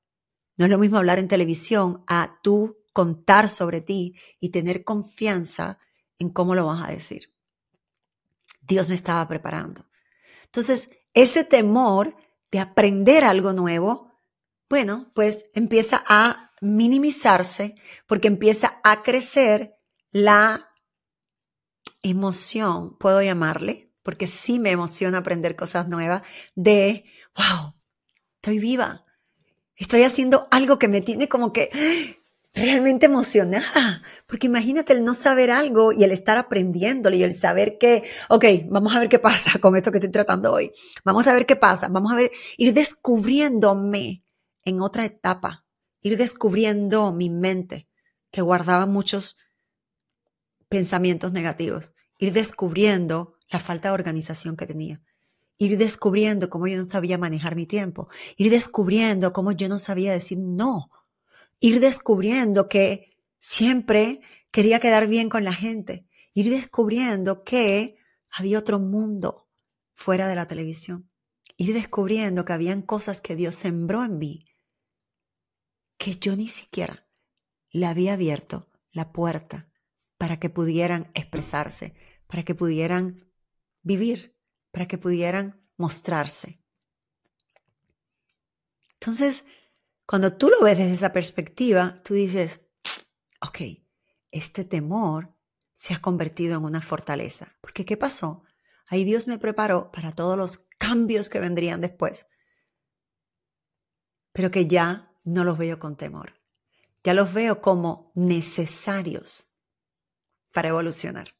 No 0.56 0.66
es 0.66 0.70
lo 0.70 0.78
mismo 0.78 0.98
hablar 0.98 1.18
en 1.18 1.28
televisión 1.28 2.04
a 2.06 2.38
tú 2.42 2.78
contar 2.92 3.48
sobre 3.48 3.80
ti 3.80 4.16
y 4.40 4.50
tener 4.50 4.84
confianza 4.84 5.78
en 6.18 6.30
cómo 6.30 6.54
lo 6.54 6.66
vas 6.66 6.86
a 6.86 6.92
decir. 6.92 7.32
Dios 8.60 8.88
me 8.88 8.94
estaba 8.94 9.26
preparando. 9.26 9.88
Entonces, 10.44 10.90
ese 11.14 11.44
temor 11.44 12.16
de 12.50 12.60
aprender 12.60 13.24
algo 13.24 13.52
nuevo, 13.52 14.12
bueno, 14.68 15.10
pues 15.14 15.46
empieza 15.54 16.02
a 16.06 16.52
minimizarse 16.60 17.74
porque 18.06 18.28
empieza 18.28 18.80
a 18.84 19.02
crecer 19.02 19.74
la 20.10 20.70
emoción, 22.02 22.96
puedo 22.98 23.22
llamarle, 23.22 23.92
porque 24.02 24.26
sí 24.26 24.58
me 24.58 24.70
emociona 24.70 25.18
aprender 25.18 25.56
cosas 25.56 25.88
nuevas, 25.88 26.22
de, 26.54 27.04
wow, 27.36 27.74
estoy 28.36 28.58
viva, 28.58 29.02
estoy 29.82 30.04
haciendo 30.04 30.48
algo 30.50 30.78
que 30.78 30.88
me 30.88 31.00
tiene 31.00 31.28
como 31.28 31.52
que 31.52 31.70
realmente 32.54 33.06
emocionada, 33.06 34.02
porque 34.26 34.46
imagínate 34.46 34.92
el 34.92 35.04
no 35.04 35.14
saber 35.14 35.50
algo 35.50 35.92
y 35.92 36.04
el 36.04 36.12
estar 36.12 36.38
aprendiéndolo 36.38 37.16
y 37.16 37.22
el 37.22 37.34
saber 37.34 37.78
que, 37.78 38.04
ok, 38.28 38.44
vamos 38.68 38.94
a 38.94 39.00
ver 39.00 39.08
qué 39.08 39.18
pasa 39.18 39.58
con 39.60 39.76
esto 39.76 39.90
que 39.90 39.98
estoy 39.98 40.10
tratando 40.10 40.52
hoy, 40.52 40.72
vamos 41.04 41.26
a 41.26 41.32
ver 41.32 41.46
qué 41.46 41.56
pasa, 41.56 41.88
vamos 41.88 42.12
a 42.12 42.16
ver, 42.16 42.30
ir 42.56 42.72
descubriéndome 42.72 44.24
en 44.64 44.80
otra 44.80 45.04
etapa, 45.04 45.66
ir 46.00 46.16
descubriendo 46.16 47.12
mi 47.12 47.30
mente 47.30 47.88
que 48.30 48.42
guardaba 48.42 48.86
muchos 48.86 49.36
pensamientos 50.68 51.32
negativos, 51.32 51.92
ir 52.18 52.32
descubriendo 52.32 53.36
la 53.50 53.58
falta 53.58 53.88
de 53.88 53.94
organización 53.94 54.56
que 54.56 54.66
tenía, 54.66 55.02
ir 55.64 55.78
descubriendo 55.78 56.50
cómo 56.50 56.66
yo 56.66 56.76
no 56.78 56.88
sabía 56.88 57.18
manejar 57.18 57.56
mi 57.56 57.66
tiempo, 57.66 58.08
ir 58.36 58.50
descubriendo 58.50 59.32
cómo 59.32 59.52
yo 59.52 59.68
no 59.68 59.78
sabía 59.78 60.12
decir 60.12 60.38
no 60.38 60.90
ir 61.62 61.78
descubriendo 61.78 62.68
que 62.68 63.16
siempre 63.40 64.20
quería 64.50 64.80
quedar 64.80 65.06
bien 65.06 65.30
con 65.30 65.44
la 65.44 65.54
gente, 65.54 66.06
ir 66.34 66.50
descubriendo 66.50 67.44
que 67.44 67.96
había 68.30 68.58
otro 68.58 68.80
mundo 68.80 69.48
fuera 69.94 70.26
de 70.26 70.34
la 70.34 70.48
televisión, 70.48 71.08
ir 71.56 71.72
descubriendo 71.72 72.44
que 72.44 72.52
habían 72.52 72.82
cosas 72.82 73.20
que 73.20 73.36
Dios 73.36 73.54
sembró 73.54 74.04
en 74.04 74.18
mí 74.18 74.44
que 75.96 76.16
yo 76.16 76.34
ni 76.34 76.48
siquiera 76.48 77.06
le 77.70 77.86
había 77.86 78.14
abierto 78.14 78.68
la 78.90 79.12
puerta 79.12 79.70
para 80.18 80.40
que 80.40 80.50
pudieran 80.50 81.12
expresarse, 81.14 81.94
para 82.26 82.42
que 82.42 82.56
pudieran 82.56 83.30
vivir, 83.82 84.34
para 84.72 84.88
que 84.88 84.98
pudieran 84.98 85.64
mostrarse. 85.76 86.60
Entonces, 88.94 89.44
cuando 90.06 90.36
tú 90.36 90.48
lo 90.48 90.60
ves 90.60 90.78
desde 90.78 90.92
esa 90.92 91.12
perspectiva, 91.12 91.94
tú 92.02 92.14
dices, 92.14 92.60
ok, 93.40 93.60
este 94.30 94.64
temor 94.64 95.36
se 95.74 95.94
ha 95.94 96.00
convertido 96.00 96.56
en 96.56 96.64
una 96.64 96.80
fortaleza. 96.80 97.56
Porque 97.60 97.84
¿qué 97.84 97.96
pasó? 97.96 98.44
Ahí 98.86 99.04
Dios 99.04 99.28
me 99.28 99.38
preparó 99.38 99.90
para 99.90 100.12
todos 100.12 100.36
los 100.36 100.68
cambios 100.78 101.28
que 101.28 101.40
vendrían 101.40 101.80
después, 101.80 102.26
pero 104.32 104.50
que 104.50 104.66
ya 104.66 105.14
no 105.24 105.44
los 105.44 105.58
veo 105.58 105.78
con 105.78 105.96
temor. 105.96 106.34
Ya 107.04 107.14
los 107.14 107.32
veo 107.32 107.60
como 107.60 108.12
necesarios 108.14 109.56
para 110.52 110.68
evolucionar. 110.68 111.34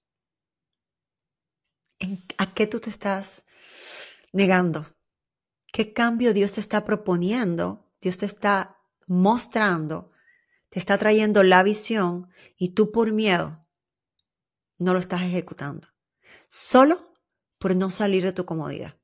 ¿A 2.39 2.55
qué 2.55 2.67
tú 2.67 2.81
te 2.81 2.91
estás 2.91 3.45
negando? 4.33 4.87
¿Qué 5.73 5.93
cambio 5.93 6.35
Dios 6.35 6.55
te 6.55 6.61
está 6.61 6.85
proponiendo 6.85 7.83
Dios 8.03 8.19
te 8.19 8.27
está 8.27 8.81
mostrando, 9.07 10.11
te 10.69 10.81
está 10.81 10.99
trayendo 10.99 11.45
la 11.45 11.63
visión 11.63 12.29
y 12.59 12.71
tú 12.71 12.91
por 12.91 13.13
miedo 13.13 13.65
no 14.77 14.93
lo 14.93 14.99
estás 14.99 15.23
ejecutando. 15.23 15.87
Solo 16.49 17.15
por 17.59 17.77
no 17.77 17.91
salir 17.91 18.25
de 18.25 18.33
tu 18.33 18.45
comodidad. 18.45 18.99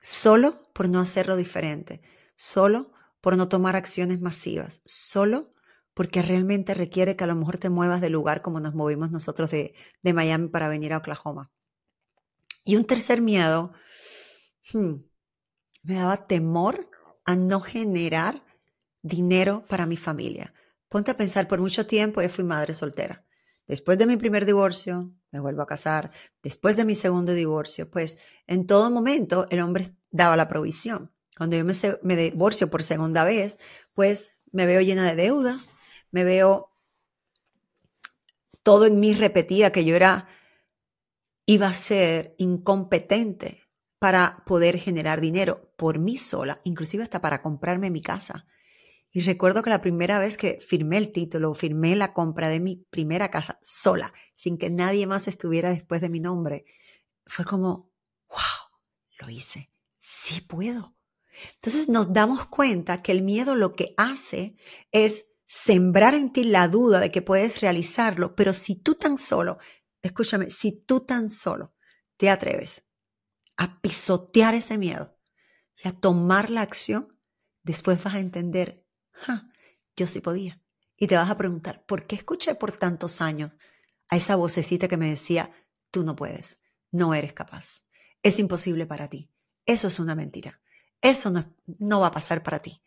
Solo 0.00 0.62
por 0.72 0.88
no 0.88 1.00
hacerlo 1.00 1.34
diferente. 1.34 2.00
Solo 2.36 2.92
por 3.20 3.36
no 3.36 3.48
tomar 3.48 3.74
acciones 3.74 4.20
masivas. 4.20 4.80
Solo 4.84 5.52
porque 5.94 6.22
realmente 6.22 6.74
requiere 6.74 7.16
que 7.16 7.24
a 7.24 7.26
lo 7.26 7.34
mejor 7.34 7.58
te 7.58 7.70
muevas 7.70 8.00
de 8.00 8.10
lugar 8.10 8.40
como 8.40 8.60
nos 8.60 8.74
movimos 8.74 9.10
nosotros 9.10 9.50
de, 9.50 9.74
de 10.02 10.12
Miami 10.12 10.48
para 10.48 10.68
venir 10.68 10.92
a 10.92 10.98
Oklahoma. 10.98 11.50
Y 12.68 12.76
un 12.76 12.84
tercer 12.84 13.22
miedo, 13.22 13.72
hmm, 14.74 14.96
me 15.84 15.94
daba 15.94 16.26
temor 16.26 16.90
a 17.24 17.34
no 17.34 17.60
generar 17.60 18.44
dinero 19.00 19.64
para 19.66 19.86
mi 19.86 19.96
familia. 19.96 20.52
Ponte 20.90 21.10
a 21.10 21.16
pensar, 21.16 21.48
por 21.48 21.60
mucho 21.60 21.86
tiempo 21.86 22.20
yo 22.20 22.28
fui 22.28 22.44
madre 22.44 22.74
soltera. 22.74 23.24
Después 23.66 23.96
de 23.96 24.04
mi 24.04 24.18
primer 24.18 24.44
divorcio, 24.44 25.14
me 25.30 25.40
vuelvo 25.40 25.62
a 25.62 25.66
casar. 25.66 26.10
Después 26.42 26.76
de 26.76 26.84
mi 26.84 26.94
segundo 26.94 27.32
divorcio, 27.32 27.90
pues 27.90 28.18
en 28.46 28.66
todo 28.66 28.90
momento 28.90 29.46
el 29.48 29.60
hombre 29.60 29.96
daba 30.10 30.36
la 30.36 30.48
provisión. 30.48 31.10
Cuando 31.38 31.56
yo 31.56 31.64
me, 31.64 31.72
me 32.02 32.16
divorcio 32.16 32.68
por 32.68 32.82
segunda 32.82 33.24
vez, 33.24 33.58
pues 33.94 34.36
me 34.52 34.66
veo 34.66 34.82
llena 34.82 35.08
de 35.08 35.16
deudas, 35.16 35.74
me 36.10 36.22
veo 36.22 36.70
todo 38.62 38.84
en 38.84 39.00
mí 39.00 39.14
repetía 39.14 39.72
que 39.72 39.86
yo 39.86 39.96
era, 39.96 40.28
iba 41.48 41.66
a 41.66 41.72
ser 41.72 42.34
incompetente 42.36 43.62
para 43.98 44.44
poder 44.46 44.78
generar 44.78 45.22
dinero 45.22 45.72
por 45.78 45.98
mí 45.98 46.18
sola, 46.18 46.58
inclusive 46.62 47.02
hasta 47.02 47.22
para 47.22 47.40
comprarme 47.40 47.90
mi 47.90 48.02
casa. 48.02 48.46
Y 49.10 49.22
recuerdo 49.22 49.62
que 49.62 49.70
la 49.70 49.80
primera 49.80 50.18
vez 50.18 50.36
que 50.36 50.58
firmé 50.60 50.98
el 50.98 51.10
título, 51.10 51.54
firmé 51.54 51.96
la 51.96 52.12
compra 52.12 52.50
de 52.50 52.60
mi 52.60 52.84
primera 52.90 53.30
casa 53.30 53.58
sola, 53.62 54.12
sin 54.36 54.58
que 54.58 54.68
nadie 54.68 55.06
más 55.06 55.26
estuviera 55.26 55.70
después 55.70 56.02
de 56.02 56.10
mi 56.10 56.20
nombre, 56.20 56.66
fue 57.24 57.46
como, 57.46 57.90
wow, 58.28 58.78
lo 59.18 59.30
hice, 59.30 59.72
sí 60.00 60.42
puedo. 60.42 60.94
Entonces 61.54 61.88
nos 61.88 62.12
damos 62.12 62.44
cuenta 62.44 63.00
que 63.00 63.12
el 63.12 63.22
miedo 63.22 63.54
lo 63.54 63.72
que 63.72 63.94
hace 63.96 64.56
es 64.92 65.32
sembrar 65.46 66.14
en 66.14 66.30
ti 66.30 66.44
la 66.44 66.68
duda 66.68 67.00
de 67.00 67.10
que 67.10 67.22
puedes 67.22 67.62
realizarlo, 67.62 68.36
pero 68.36 68.52
si 68.52 68.74
tú 68.74 68.96
tan 68.96 69.16
solo 69.16 69.56
escúchame, 70.02 70.50
si 70.50 70.72
tú 70.72 71.00
tan 71.00 71.30
solo 71.30 71.74
te 72.16 72.30
atreves 72.30 72.84
a 73.56 73.80
pisotear 73.80 74.54
ese 74.54 74.78
miedo 74.78 75.18
y 75.82 75.88
a 75.88 75.92
tomar 75.92 76.50
la 76.50 76.62
acción, 76.62 77.18
después 77.62 78.02
vas 78.02 78.14
a 78.14 78.20
entender, 78.20 78.84
yo 79.96 80.06
sí 80.06 80.20
podía. 80.20 80.62
Y 80.96 81.06
te 81.06 81.16
vas 81.16 81.30
a 81.30 81.36
preguntar, 81.36 81.84
¿por 81.86 82.06
qué 82.06 82.16
escuché 82.16 82.54
por 82.54 82.72
tantos 82.72 83.20
años 83.20 83.56
a 84.08 84.16
esa 84.16 84.36
vocecita 84.36 84.88
que 84.88 84.96
me 84.96 85.10
decía, 85.10 85.52
tú 85.90 86.04
no 86.04 86.16
puedes, 86.16 86.62
no 86.90 87.14
eres 87.14 87.32
capaz, 87.32 87.84
es 88.22 88.38
imposible 88.38 88.86
para 88.86 89.08
ti? 89.08 89.30
Eso 89.64 89.88
es 89.88 89.98
una 89.98 90.14
mentira. 90.14 90.60
Eso 91.00 91.30
no, 91.30 91.54
no 91.78 92.00
va 92.00 92.08
a 92.08 92.12
pasar 92.12 92.42
para 92.42 92.60
ti. 92.60 92.82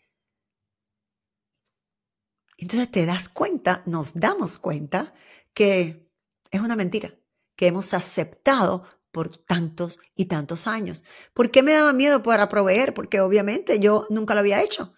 Entonces 2.58 2.92
te 2.92 3.06
das 3.06 3.30
cuenta, 3.30 3.84
nos 3.86 4.14
damos 4.14 4.58
cuenta 4.58 5.14
que 5.54 6.11
es 6.52 6.62
una 6.62 6.76
mentira, 6.76 7.16
que 7.56 7.68
hemos 7.68 7.94
aceptado 7.94 8.86
por 9.12 9.38
tantos 9.38 10.00
y 10.16 10.26
tantos 10.26 10.68
años. 10.68 11.04
¿Por 11.34 11.52
qué 11.52 11.64
me 11.64 11.74
daba 11.74 11.94
miedo 11.94 12.24
para 12.24 12.50
proveer? 12.50 12.94
Porque 12.94 13.20
obviamente 13.20 13.80
yo 13.80 14.06
nunca 14.10 14.34
lo 14.34 14.42
había 14.42 14.62
hecho. 14.62 14.94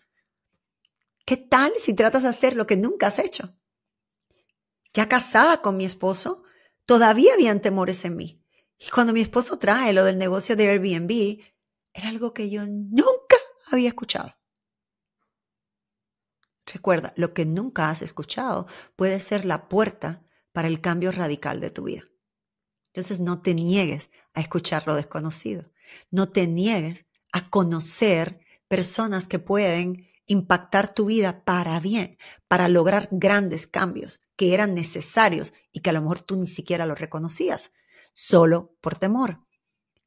¿Qué 1.25 1.38
tal 1.38 1.74
si 1.77 1.93
tratas 1.93 2.24
de 2.24 2.29
hacer 2.29 2.55
lo 2.55 2.67
que 2.67 2.77
nunca 2.77 3.07
has 3.07 3.19
hecho? 3.19 3.55
Ya 4.93 5.07
casada 5.07 5.62
con 5.62 5.77
mi 5.77 5.86
esposo, 5.86 6.43
todavía 6.86 7.33
habían 7.33 7.62
temores 7.62 8.03
en 8.05 8.15
mí. 8.15 8.43
Y 8.77 8.89
cuando 8.89 9.13
mi 9.13 9.22
esposo 9.22 9.57
trae 9.57 9.93
lo 9.93 10.03
del 10.03 10.17
negocio 10.17 10.55
de 10.55 10.69
Airbnb, 10.69 11.39
era 11.93 12.10
algo 12.10 12.33
que 12.33 12.50
yo 12.50 12.63
nunca 12.67 13.38
había 13.72 13.89
escuchado. 13.89 14.36
Recuerda, 16.65 17.13
lo 17.15 17.33
que 17.33 17.45
nunca 17.45 17.89
has 17.89 18.01
escuchado 18.01 18.67
puede 18.95 19.19
ser 19.19 19.45
la 19.45 19.67
puerta 19.67 20.22
para 20.53 20.69
el 20.69 20.79
cambio 20.79 21.12
radical 21.12 21.60
de 21.60 21.72
tu 21.72 21.83
vida. 21.83 22.03
Entonces 22.88 23.19
no 23.19 23.41
te 23.41 23.55
niegues 23.55 24.10
a 24.33 24.39
escuchar 24.39 24.88
lo 24.88 24.95
desconocido. 24.95 25.72
No 26.12 26.29
te 26.29 26.48
niegues 26.48 27.05
a 27.31 27.50
conocer 27.50 28.39
personas 28.67 29.27
que 29.27 29.39
pueden 29.39 30.07
impactar 30.25 30.93
tu 30.93 31.05
vida 31.05 31.43
para 31.43 31.79
bien, 31.79 32.17
para 32.48 32.69
lograr 32.69 33.10
grandes 33.12 33.67
cambios 33.67 34.22
que 34.36 34.53
eran 34.53 34.74
necesarios 34.74 35.53
y 35.72 35.81
que 35.81 35.89
a 35.89 35.93
lo 35.93 36.01
mejor 36.01 36.22
tú 36.22 36.38
ni 36.38 36.48
siquiera 36.48 36.86
lo 36.86 36.95
reconocías, 36.95 37.72
solo 38.13 38.77
por 38.79 38.95
temor. 38.95 39.39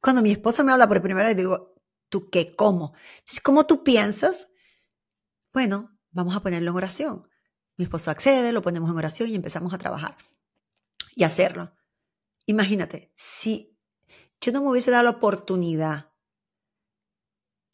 Cuando 0.01 0.21
mi 0.21 0.31
esposo 0.31 0.63
me 0.63 0.71
habla 0.71 0.87
por 0.87 1.01
primera 1.01 1.27
vez, 1.27 1.37
digo, 1.37 1.75
¿tú 2.09 2.29
qué? 2.29 2.55
¿Cómo? 2.55 2.93
¿Cómo 3.43 3.65
tú 3.65 3.83
piensas? 3.83 4.47
Bueno, 5.53 5.97
vamos 6.11 6.35
a 6.35 6.41
ponerlo 6.41 6.71
en 6.71 6.77
oración. 6.77 7.27
Mi 7.75 7.83
esposo 7.83 8.11
accede, 8.11 8.53
lo 8.53 8.61
ponemos 8.61 8.89
en 8.89 8.97
oración 8.97 9.29
y 9.29 9.35
empezamos 9.35 9.73
a 9.73 9.77
trabajar 9.77 10.15
y 11.17 11.23
hacerlo. 11.23 11.73
Imagínate, 12.45 13.11
si 13.15 13.75
yo 14.39 14.51
no 14.51 14.61
me 14.61 14.69
hubiese 14.69 14.91
dado 14.91 15.03
la 15.03 15.09
oportunidad 15.09 16.13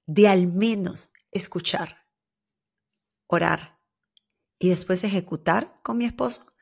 de 0.05 0.29
al 0.29 0.47
menos 0.47 1.11
escuchar, 1.29 2.07
orar 3.27 3.81
y 4.57 4.69
después 4.69 5.03
ejecutar 5.03 5.81
con 5.83 5.97
mi 5.97 6.05
esposo, 6.05 6.53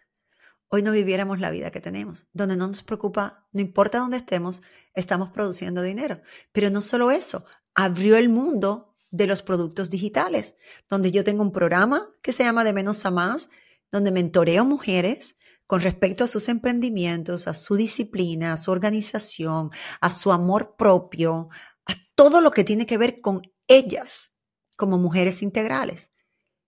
hoy 0.69 0.81
no 0.81 0.91
viviéramos 0.91 1.39
la 1.39 1.51
vida 1.51 1.69
que 1.69 1.81
tenemos, 1.81 2.25
donde 2.33 2.57
no 2.57 2.67
nos 2.67 2.81
preocupa, 2.81 3.47
no 3.51 3.61
importa 3.61 4.00
dónde 4.00 4.17
estemos, 4.17 4.63
estamos 4.95 5.29
produciendo 5.29 5.83
dinero. 5.83 6.19
Pero 6.51 6.71
no 6.71 6.81
solo 6.81 7.11
eso, 7.11 7.45
abrió 7.75 8.17
el 8.17 8.29
mundo 8.29 8.97
de 9.11 9.27
los 9.27 9.43
productos 9.43 9.91
digitales, 9.91 10.55
donde 10.89 11.11
yo 11.11 11.23
tengo 11.23 11.43
un 11.43 11.51
programa 11.51 12.09
que 12.23 12.33
se 12.33 12.43
llama 12.43 12.63
De 12.63 12.73
menos 12.73 13.05
a 13.05 13.11
más, 13.11 13.50
donde 13.91 14.09
mentoreo 14.09 14.65
mujeres 14.65 15.35
con 15.68 15.82
respecto 15.82 16.24
a 16.24 16.27
sus 16.27 16.50
emprendimientos, 16.50 17.48
a 17.48 17.53
su 17.53 17.75
disciplina, 17.75 18.53
a 18.53 18.58
su 18.58 18.72
organización, 18.72 19.72
a 20.01 20.10
su 20.10 20.32
amor 20.32 20.75
propio, 20.77 21.50
a 21.86 21.94
todo 22.15 22.41
lo 22.41 22.51
que 22.51 22.63
tiene 22.63 22.86
que 22.86 22.98
ver 22.98 23.22
con 23.22 23.41
ellas 23.68 24.35
como 24.77 24.98
mujeres 24.98 25.42
integrales. 25.42 26.12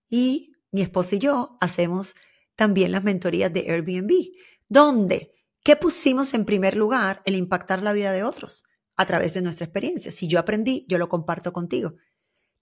Y 0.08 0.52
mi 0.70 0.82
esposo 0.82 1.16
y 1.16 1.18
yo 1.18 1.58
hacemos 1.60 2.14
también 2.56 2.92
las 2.92 3.04
mentorías 3.04 3.52
de 3.52 3.70
Airbnb, 3.70 4.12
donde, 4.68 5.32
¿qué 5.62 5.76
pusimos 5.76 6.34
en 6.34 6.44
primer 6.44 6.76
lugar? 6.76 7.22
El 7.24 7.36
impactar 7.36 7.82
la 7.82 7.92
vida 7.92 8.12
de 8.12 8.24
otros 8.24 8.64
a 8.96 9.06
través 9.06 9.34
de 9.34 9.42
nuestra 9.42 9.66
experiencia. 9.66 10.10
Si 10.10 10.28
yo 10.28 10.38
aprendí, 10.38 10.86
yo 10.88 10.98
lo 10.98 11.08
comparto 11.08 11.52
contigo. 11.52 11.94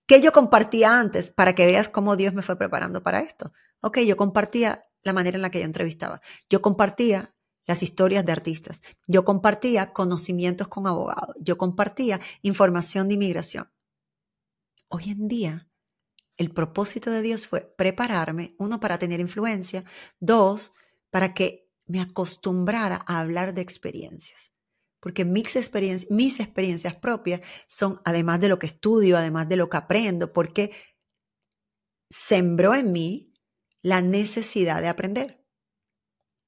¿Qué 0.06 0.20
yo 0.20 0.32
compartía 0.32 0.98
antes 0.98 1.30
para 1.30 1.54
que 1.54 1.66
veas 1.66 1.88
cómo 1.88 2.16
Dios 2.16 2.34
me 2.34 2.42
fue 2.42 2.56
preparando 2.56 3.02
para 3.02 3.20
esto? 3.20 3.52
Ok, 3.80 4.00
yo 4.00 4.16
compartía 4.16 4.82
la 5.02 5.12
manera 5.12 5.36
en 5.36 5.42
la 5.42 5.50
que 5.50 5.60
yo 5.60 5.64
entrevistaba. 5.64 6.20
Yo 6.48 6.62
compartía 6.62 7.34
las 7.66 7.82
historias 7.82 8.24
de 8.24 8.32
artistas. 8.32 8.82
Yo 9.06 9.24
compartía 9.24 9.92
conocimientos 9.92 10.68
con 10.68 10.86
abogados. 10.86 11.36
Yo 11.40 11.56
compartía 11.58 12.20
información 12.42 13.08
de 13.08 13.14
inmigración. 13.14 13.70
Hoy 14.88 15.10
en 15.10 15.28
día, 15.28 15.68
el 16.36 16.52
propósito 16.52 17.10
de 17.10 17.22
Dios 17.22 17.46
fue 17.46 17.60
prepararme, 17.76 18.54
uno, 18.58 18.80
para 18.80 18.98
tener 18.98 19.20
influencia, 19.20 19.84
dos, 20.18 20.74
para 21.10 21.34
que 21.34 21.70
me 21.86 22.00
acostumbrara 22.00 23.04
a 23.06 23.20
hablar 23.20 23.54
de 23.54 23.62
experiencias 23.62 24.52
porque 25.02 25.24
mis 25.24 25.56
experiencias, 25.56 26.12
mis 26.12 26.38
experiencias 26.38 26.94
propias 26.94 27.40
son, 27.66 28.00
además 28.04 28.38
de 28.38 28.46
lo 28.46 28.60
que 28.60 28.66
estudio, 28.66 29.18
además 29.18 29.48
de 29.48 29.56
lo 29.56 29.68
que 29.68 29.76
aprendo, 29.76 30.32
porque 30.32 30.70
sembró 32.08 32.72
en 32.72 32.92
mí 32.92 33.31
la 33.82 34.00
necesidad 34.00 34.80
de 34.80 34.88
aprender, 34.88 35.44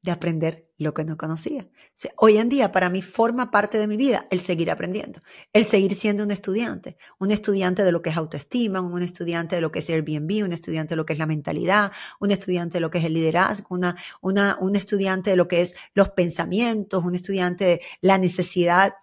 de 0.03 0.13
aprender 0.13 0.71
lo 0.77 0.93
que 0.93 1.05
no 1.05 1.17
conocía. 1.17 1.69
hoy 2.17 2.39
en 2.39 2.49
día 2.49 2.73
para 2.73 2.91
mí 2.91 3.01
forma 3.01 3.51
parte 3.51 3.79
de 3.79 3.87
mi 3.87 3.97
vida 3.97 4.25
el 4.31 4.41
seguir 4.41 4.71
aprendiendo, 4.71 5.23
el 5.53 5.67
seguir 5.67 5.95
siendo 5.95 6.25
un 6.25 6.31
estudiante, 6.31 6.97
un 7.19 7.31
estudiante 7.31 7.85
de 7.85 7.93
lo 7.93 8.03
que 8.03 8.11
es 8.11 8.17
autoestima, 8.17 8.81
un 8.81 9.03
estudiante 9.03 9.57
de 9.57 9.63
lo 9.63 9.71
que 9.71 9.79
es 9.79 9.91
Airbnb, 9.91 10.45
un 10.45 10.53
estudiante 10.53 10.91
de 10.91 10.97
lo 10.97 11.07
que 11.07 11.13
es 11.13 11.19
la 11.19 11.27
mentalidad, 11.27 11.93
un 12.21 12.31
estudiante 12.33 12.79
de 12.79 12.81
lo 12.81 12.91
que 12.91 12.99
es 12.99 13.05
el 13.05 13.15
liderazgo, 13.15 13.69
una, 13.71 13.97
una, 14.21 14.59
un 14.61 14.77
estudiante 14.77 15.31
de 15.31 15.37
lo 15.37 15.49
que 15.49 15.63
es 15.63 15.75
los 15.95 16.11
pensamientos, 16.11 17.05
un 17.05 17.15
estudiante 17.15 17.65
de 17.65 17.81
la 18.01 18.19
necesidad 18.19 18.95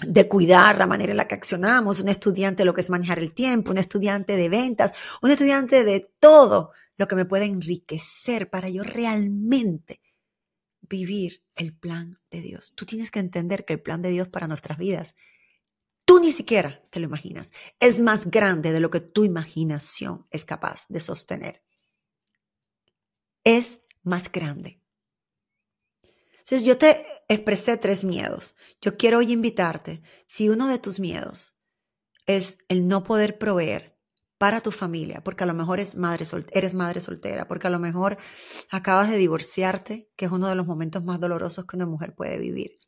de 0.00 0.28
cuidar 0.28 0.78
la 0.78 0.86
manera 0.86 1.12
en 1.12 1.16
la 1.16 1.28
que 1.28 1.36
accionamos, 1.36 2.00
un 2.00 2.08
estudiante 2.08 2.62
de 2.62 2.64
lo 2.64 2.74
que 2.74 2.80
es 2.80 2.90
manejar 2.90 3.18
el 3.18 3.32
tiempo, 3.32 3.70
un 3.70 3.78
estudiante 3.78 4.36
de 4.36 4.48
ventas, 4.48 4.92
un 5.22 5.30
estudiante 5.30 5.84
de 5.84 6.10
todo 6.18 6.72
lo 6.96 7.08
que 7.08 7.16
me 7.16 7.24
puede 7.24 7.46
enriquecer 7.46 8.50
para 8.50 8.68
yo 8.68 8.82
realmente 8.82 10.00
vivir 10.80 11.42
el 11.54 11.76
plan 11.76 12.20
de 12.30 12.40
Dios. 12.40 12.74
Tú 12.74 12.86
tienes 12.86 13.10
que 13.10 13.20
entender 13.20 13.64
que 13.64 13.72
el 13.72 13.82
plan 13.82 14.02
de 14.02 14.10
Dios 14.10 14.28
para 14.28 14.46
nuestras 14.46 14.78
vidas, 14.78 15.14
tú 16.04 16.20
ni 16.20 16.30
siquiera 16.30 16.84
te 16.90 17.00
lo 17.00 17.06
imaginas. 17.06 17.52
Es 17.80 18.00
más 18.00 18.30
grande 18.30 18.72
de 18.72 18.80
lo 18.80 18.90
que 18.90 19.00
tu 19.00 19.24
imaginación 19.24 20.26
es 20.30 20.44
capaz 20.44 20.86
de 20.88 21.00
sostener. 21.00 21.62
Es 23.44 23.80
más 24.02 24.30
grande. 24.30 24.80
Entonces 26.38 26.66
yo 26.66 26.76
te 26.76 27.04
expresé 27.28 27.78
tres 27.78 28.04
miedos. 28.04 28.54
Yo 28.80 28.96
quiero 28.98 29.18
hoy 29.18 29.32
invitarte, 29.32 30.02
si 30.26 30.50
uno 30.50 30.68
de 30.68 30.78
tus 30.78 31.00
miedos 31.00 31.58
es 32.26 32.58
el 32.68 32.86
no 32.86 33.02
poder 33.02 33.38
proveer, 33.38 33.93
para 34.44 34.60
tu 34.60 34.70
familia, 34.70 35.24
porque 35.24 35.44
a 35.44 35.46
lo 35.46 35.54
mejor 35.54 35.80
eres 35.80 35.94
madre, 35.94 36.26
eres 36.50 36.74
madre 36.74 37.00
soltera, 37.00 37.48
porque 37.48 37.66
a 37.66 37.70
lo 37.70 37.78
mejor 37.78 38.18
acabas 38.70 39.08
de 39.08 39.16
divorciarte, 39.16 40.12
que 40.16 40.26
es 40.26 40.30
uno 40.30 40.48
de 40.48 40.54
los 40.54 40.66
momentos 40.66 41.02
más 41.02 41.18
dolorosos 41.18 41.64
que 41.64 41.76
una 41.76 41.86
mujer 41.86 42.14
puede 42.14 42.38
vivir. 42.38 42.78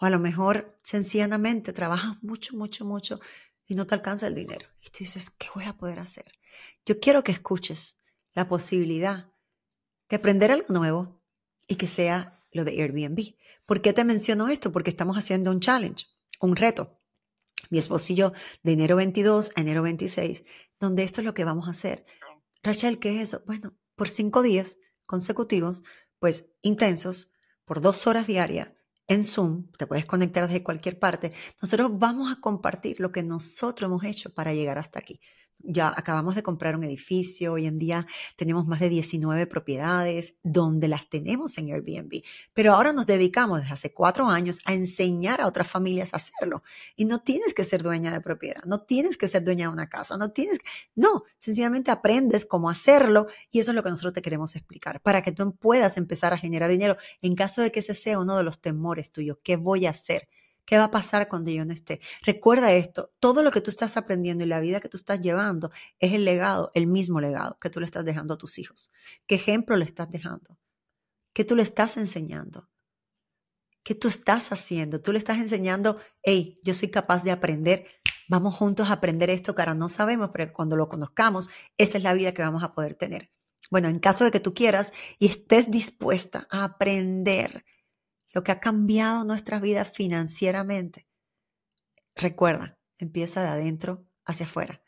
O 0.00 0.06
a 0.06 0.08
lo 0.08 0.18
mejor 0.18 0.80
sencillamente 0.82 1.74
trabajas 1.74 2.16
mucho, 2.22 2.56
mucho, 2.56 2.86
mucho 2.86 3.20
y 3.66 3.74
no 3.74 3.86
te 3.86 3.94
alcanza 3.94 4.26
el 4.26 4.34
dinero. 4.34 4.66
Y 4.80 4.86
tú 4.86 5.00
dices, 5.00 5.28
¿qué 5.28 5.48
voy 5.54 5.66
a 5.66 5.76
poder 5.76 5.98
hacer? 5.98 6.32
Yo 6.86 6.98
quiero 6.98 7.22
que 7.22 7.32
escuches 7.32 7.98
la 8.32 8.48
posibilidad 8.48 9.34
de 10.08 10.16
aprender 10.16 10.50
algo 10.50 10.72
nuevo 10.72 11.20
y 11.68 11.76
que 11.76 11.88
sea 11.88 12.42
lo 12.52 12.64
de 12.64 12.82
Airbnb. 12.82 13.34
¿Por 13.66 13.82
qué 13.82 13.92
te 13.92 14.02
menciono 14.02 14.48
esto? 14.48 14.72
Porque 14.72 14.88
estamos 14.88 15.18
haciendo 15.18 15.50
un 15.50 15.60
challenge, 15.60 16.06
un 16.40 16.56
reto 16.56 16.95
mi 17.70 17.78
esposo 17.78 18.12
y 18.12 18.16
yo, 18.16 18.32
de 18.62 18.72
enero 18.72 18.96
22 18.96 19.50
a 19.54 19.60
enero 19.60 19.82
26, 19.82 20.44
donde 20.80 21.02
esto 21.02 21.20
es 21.20 21.24
lo 21.24 21.34
que 21.34 21.44
vamos 21.44 21.68
a 21.68 21.72
hacer. 21.72 22.04
Rachel, 22.62 22.98
¿qué 22.98 23.16
es 23.16 23.28
eso? 23.28 23.42
Bueno, 23.46 23.76
por 23.94 24.08
cinco 24.08 24.42
días 24.42 24.78
consecutivos, 25.06 25.82
pues 26.18 26.50
intensos, 26.62 27.32
por 27.64 27.80
dos 27.80 28.06
horas 28.06 28.26
diarias, 28.26 28.70
en 29.08 29.24
Zoom, 29.24 29.70
te 29.78 29.86
puedes 29.86 30.04
conectar 30.04 30.48
desde 30.48 30.64
cualquier 30.64 30.98
parte, 30.98 31.32
nosotros 31.62 31.90
vamos 31.94 32.32
a 32.32 32.40
compartir 32.40 32.98
lo 33.00 33.12
que 33.12 33.22
nosotros 33.22 33.88
hemos 33.88 34.04
hecho 34.04 34.34
para 34.34 34.52
llegar 34.52 34.78
hasta 34.78 34.98
aquí. 34.98 35.20
Ya 35.58 35.92
acabamos 35.94 36.34
de 36.34 36.42
comprar 36.42 36.76
un 36.76 36.84
edificio, 36.84 37.54
hoy 37.54 37.66
en 37.66 37.78
día 37.78 38.06
tenemos 38.36 38.66
más 38.66 38.80
de 38.80 38.88
19 38.88 39.46
propiedades 39.46 40.36
donde 40.42 40.88
las 40.88 41.08
tenemos 41.08 41.56
en 41.58 41.72
Airbnb, 41.72 42.22
pero 42.54 42.74
ahora 42.74 42.92
nos 42.92 43.06
dedicamos 43.06 43.60
desde 43.60 43.72
hace 43.72 43.94
cuatro 43.94 44.28
años 44.28 44.60
a 44.64 44.74
enseñar 44.74 45.40
a 45.40 45.46
otras 45.46 45.66
familias 45.66 46.14
a 46.14 46.18
hacerlo. 46.18 46.62
Y 46.96 47.04
no 47.04 47.20
tienes 47.20 47.54
que 47.54 47.64
ser 47.64 47.82
dueña 47.82 48.12
de 48.12 48.20
propiedad, 48.20 48.62
no 48.64 48.82
tienes 48.82 49.16
que 49.16 49.28
ser 49.28 49.44
dueña 49.44 49.66
de 49.66 49.72
una 49.72 49.88
casa, 49.88 50.16
no 50.16 50.30
tienes, 50.30 50.58
no, 50.94 51.24
sencillamente 51.38 51.90
aprendes 51.90 52.44
cómo 52.44 52.70
hacerlo 52.70 53.26
y 53.50 53.60
eso 53.60 53.70
es 53.72 53.74
lo 53.74 53.82
que 53.82 53.90
nosotros 53.90 54.14
te 54.14 54.22
queremos 54.22 54.56
explicar, 54.56 55.00
para 55.00 55.22
que 55.22 55.32
tú 55.32 55.54
puedas 55.56 55.96
empezar 55.96 56.32
a 56.32 56.38
generar 56.38 56.70
dinero 56.70 56.96
en 57.22 57.34
caso 57.34 57.62
de 57.62 57.72
que 57.72 57.80
ese 57.80 57.94
sea 57.94 58.18
uno 58.18 58.36
de 58.36 58.44
los 58.44 58.60
temores 58.60 59.12
tuyos, 59.12 59.38
¿qué 59.42 59.56
voy 59.56 59.86
a 59.86 59.90
hacer? 59.90 60.28
¿Qué 60.66 60.76
va 60.76 60.84
a 60.84 60.90
pasar 60.90 61.28
cuando 61.28 61.50
yo 61.52 61.64
no 61.64 61.72
esté? 61.72 62.00
Recuerda 62.22 62.72
esto, 62.72 63.14
todo 63.20 63.44
lo 63.44 63.52
que 63.52 63.60
tú 63.60 63.70
estás 63.70 63.96
aprendiendo 63.96 64.42
y 64.44 64.48
la 64.48 64.60
vida 64.60 64.80
que 64.80 64.88
tú 64.88 64.96
estás 64.96 65.20
llevando 65.20 65.70
es 66.00 66.12
el 66.12 66.24
legado, 66.24 66.72
el 66.74 66.88
mismo 66.88 67.20
legado 67.20 67.56
que 67.60 67.70
tú 67.70 67.78
le 67.78 67.86
estás 67.86 68.04
dejando 68.04 68.34
a 68.34 68.38
tus 68.38 68.58
hijos. 68.58 68.92
¿Qué 69.26 69.36
ejemplo 69.36 69.76
le 69.76 69.84
estás 69.84 70.10
dejando? 70.10 70.58
¿Qué 71.32 71.44
tú 71.44 71.54
le 71.54 71.62
estás 71.62 71.96
enseñando? 71.96 72.68
¿Qué 73.84 73.94
tú 73.94 74.08
estás 74.08 74.50
haciendo? 74.50 75.00
Tú 75.00 75.12
le 75.12 75.18
estás 75.18 75.38
enseñando, 75.38 76.00
hey, 76.24 76.58
yo 76.64 76.74
soy 76.74 76.90
capaz 76.90 77.22
de 77.22 77.30
aprender, 77.30 77.86
vamos 78.28 78.56
juntos 78.56 78.88
a 78.88 78.94
aprender 78.94 79.30
esto 79.30 79.54
ahora 79.56 79.74
no 79.74 79.88
sabemos, 79.88 80.30
pero 80.32 80.52
cuando 80.52 80.74
lo 80.74 80.88
conozcamos, 80.88 81.48
esa 81.78 81.98
es 81.98 82.02
la 82.02 82.12
vida 82.12 82.34
que 82.34 82.42
vamos 82.42 82.64
a 82.64 82.72
poder 82.72 82.96
tener. 82.96 83.30
Bueno, 83.70 83.86
en 83.88 84.00
caso 84.00 84.24
de 84.24 84.32
que 84.32 84.40
tú 84.40 84.54
quieras 84.54 84.92
y 85.20 85.28
estés 85.28 85.70
dispuesta 85.70 86.48
a 86.50 86.64
aprender, 86.64 87.64
lo 88.36 88.44
que 88.44 88.52
ha 88.52 88.60
cambiado 88.60 89.24
nuestras 89.24 89.62
vidas 89.62 89.90
financieramente. 89.90 91.08
Recuerda, 92.14 92.78
empieza 92.98 93.40
de 93.40 93.48
adentro 93.48 94.04
hacia 94.26 94.44
afuera. 94.44 94.82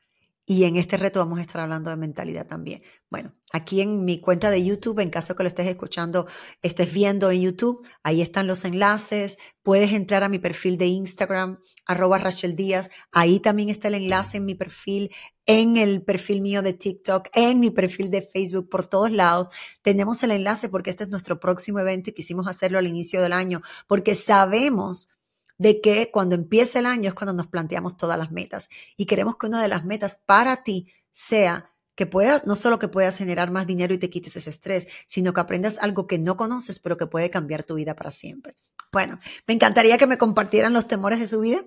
Y 0.50 0.64
en 0.64 0.78
este 0.78 0.96
reto 0.96 1.20
vamos 1.20 1.40
a 1.40 1.42
estar 1.42 1.60
hablando 1.60 1.90
de 1.90 1.96
mentalidad 1.96 2.46
también. 2.46 2.80
Bueno, 3.10 3.34
aquí 3.52 3.82
en 3.82 4.06
mi 4.06 4.18
cuenta 4.18 4.50
de 4.50 4.64
YouTube, 4.64 5.00
en 5.00 5.10
caso 5.10 5.36
que 5.36 5.42
lo 5.42 5.46
estés 5.46 5.66
escuchando, 5.66 6.26
estés 6.62 6.90
viendo 6.90 7.30
en 7.30 7.42
YouTube, 7.42 7.86
ahí 8.02 8.22
están 8.22 8.46
los 8.46 8.64
enlaces. 8.64 9.36
Puedes 9.62 9.92
entrar 9.92 10.24
a 10.24 10.30
mi 10.30 10.38
perfil 10.38 10.78
de 10.78 10.86
Instagram, 10.86 11.58
arroba 11.84 12.16
Rachel 12.16 12.56
Díaz. 12.56 12.88
Ahí 13.12 13.40
también 13.40 13.68
está 13.68 13.88
el 13.88 13.96
enlace 13.96 14.38
en 14.38 14.46
mi 14.46 14.54
perfil, 14.54 15.10
en 15.44 15.76
el 15.76 16.02
perfil 16.02 16.40
mío 16.40 16.62
de 16.62 16.72
TikTok, 16.72 17.28
en 17.34 17.60
mi 17.60 17.70
perfil 17.70 18.10
de 18.10 18.22
Facebook, 18.22 18.70
por 18.70 18.86
todos 18.86 19.10
lados. 19.10 19.48
Tenemos 19.82 20.22
el 20.22 20.30
enlace 20.30 20.70
porque 20.70 20.88
este 20.88 21.04
es 21.04 21.10
nuestro 21.10 21.40
próximo 21.40 21.78
evento 21.78 22.08
y 22.08 22.14
quisimos 22.14 22.48
hacerlo 22.48 22.78
al 22.78 22.86
inicio 22.86 23.20
del 23.20 23.34
año 23.34 23.60
porque 23.86 24.14
sabemos 24.14 25.10
de 25.58 25.80
que 25.80 26.10
cuando 26.10 26.34
empieza 26.34 26.78
el 26.78 26.86
año 26.86 27.08
es 27.08 27.14
cuando 27.14 27.34
nos 27.34 27.48
planteamos 27.48 27.96
todas 27.96 28.18
las 28.18 28.30
metas 28.30 28.68
y 28.96 29.06
queremos 29.06 29.36
que 29.36 29.46
una 29.46 29.60
de 29.60 29.68
las 29.68 29.84
metas 29.84 30.18
para 30.24 30.62
ti 30.62 30.88
sea 31.12 31.72
que 31.94 32.06
puedas, 32.06 32.46
no 32.46 32.54
solo 32.54 32.78
que 32.78 32.86
puedas 32.86 33.18
generar 33.18 33.50
más 33.50 33.66
dinero 33.66 33.92
y 33.92 33.98
te 33.98 34.08
quites 34.08 34.36
ese 34.36 34.50
estrés, 34.50 34.86
sino 35.06 35.34
que 35.34 35.40
aprendas 35.40 35.78
algo 35.78 36.06
que 36.06 36.18
no 36.18 36.36
conoces, 36.36 36.78
pero 36.78 36.96
que 36.96 37.08
puede 37.08 37.28
cambiar 37.28 37.64
tu 37.64 37.74
vida 37.74 37.96
para 37.96 38.12
siempre. 38.12 38.54
Bueno, 38.92 39.18
me 39.46 39.54
encantaría 39.54 39.98
que 39.98 40.06
me 40.06 40.16
compartieran 40.16 40.72
los 40.72 40.86
temores 40.86 41.18
de 41.18 41.26
su 41.26 41.40
vida 41.40 41.64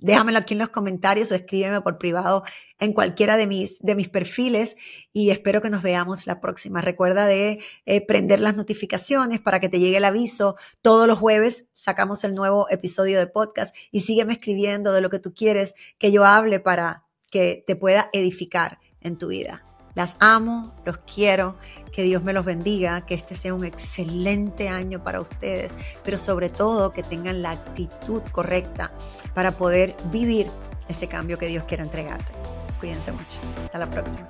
Déjamelo 0.00 0.38
aquí 0.38 0.54
en 0.54 0.60
los 0.60 0.68
comentarios 0.68 1.32
o 1.32 1.34
escríbeme 1.34 1.80
por 1.80 1.98
privado 1.98 2.44
en 2.78 2.92
cualquiera 2.92 3.36
de 3.36 3.48
mis, 3.48 3.80
de 3.80 3.96
mis 3.96 4.08
perfiles 4.08 4.76
y 5.12 5.30
espero 5.30 5.60
que 5.60 5.70
nos 5.70 5.82
veamos 5.82 6.28
la 6.28 6.40
próxima. 6.40 6.80
Recuerda 6.80 7.26
de 7.26 7.58
eh, 7.84 8.00
prender 8.06 8.40
las 8.40 8.56
notificaciones 8.56 9.40
para 9.40 9.58
que 9.58 9.68
te 9.68 9.80
llegue 9.80 9.96
el 9.96 10.04
aviso. 10.04 10.54
Todos 10.82 11.08
los 11.08 11.18
jueves 11.18 11.66
sacamos 11.74 12.22
el 12.22 12.36
nuevo 12.36 12.70
episodio 12.70 13.18
de 13.18 13.26
podcast 13.26 13.74
y 13.90 14.00
sígueme 14.00 14.34
escribiendo 14.34 14.92
de 14.92 15.00
lo 15.00 15.10
que 15.10 15.18
tú 15.18 15.34
quieres 15.34 15.74
que 15.98 16.12
yo 16.12 16.24
hable 16.24 16.60
para 16.60 17.04
que 17.28 17.64
te 17.66 17.74
pueda 17.74 18.08
edificar 18.12 18.78
en 19.00 19.18
tu 19.18 19.28
vida. 19.28 19.64
Las 19.98 20.16
amo, 20.20 20.76
los 20.84 20.98
quiero, 20.98 21.56
que 21.90 22.04
Dios 22.04 22.22
me 22.22 22.32
los 22.32 22.44
bendiga, 22.44 23.04
que 23.04 23.14
este 23.14 23.34
sea 23.34 23.52
un 23.52 23.64
excelente 23.64 24.68
año 24.68 25.02
para 25.02 25.20
ustedes, 25.20 25.72
pero 26.04 26.18
sobre 26.18 26.50
todo 26.50 26.92
que 26.92 27.02
tengan 27.02 27.42
la 27.42 27.50
actitud 27.50 28.22
correcta 28.30 28.92
para 29.38 29.52
poder 29.52 29.94
vivir 30.10 30.48
ese 30.88 31.06
cambio 31.06 31.38
que 31.38 31.46
Dios 31.46 31.62
quiere 31.62 31.84
entregarte. 31.84 32.32
Cuídense 32.80 33.12
mucho. 33.12 33.38
Hasta 33.66 33.78
la 33.78 33.86
próxima. 33.86 34.26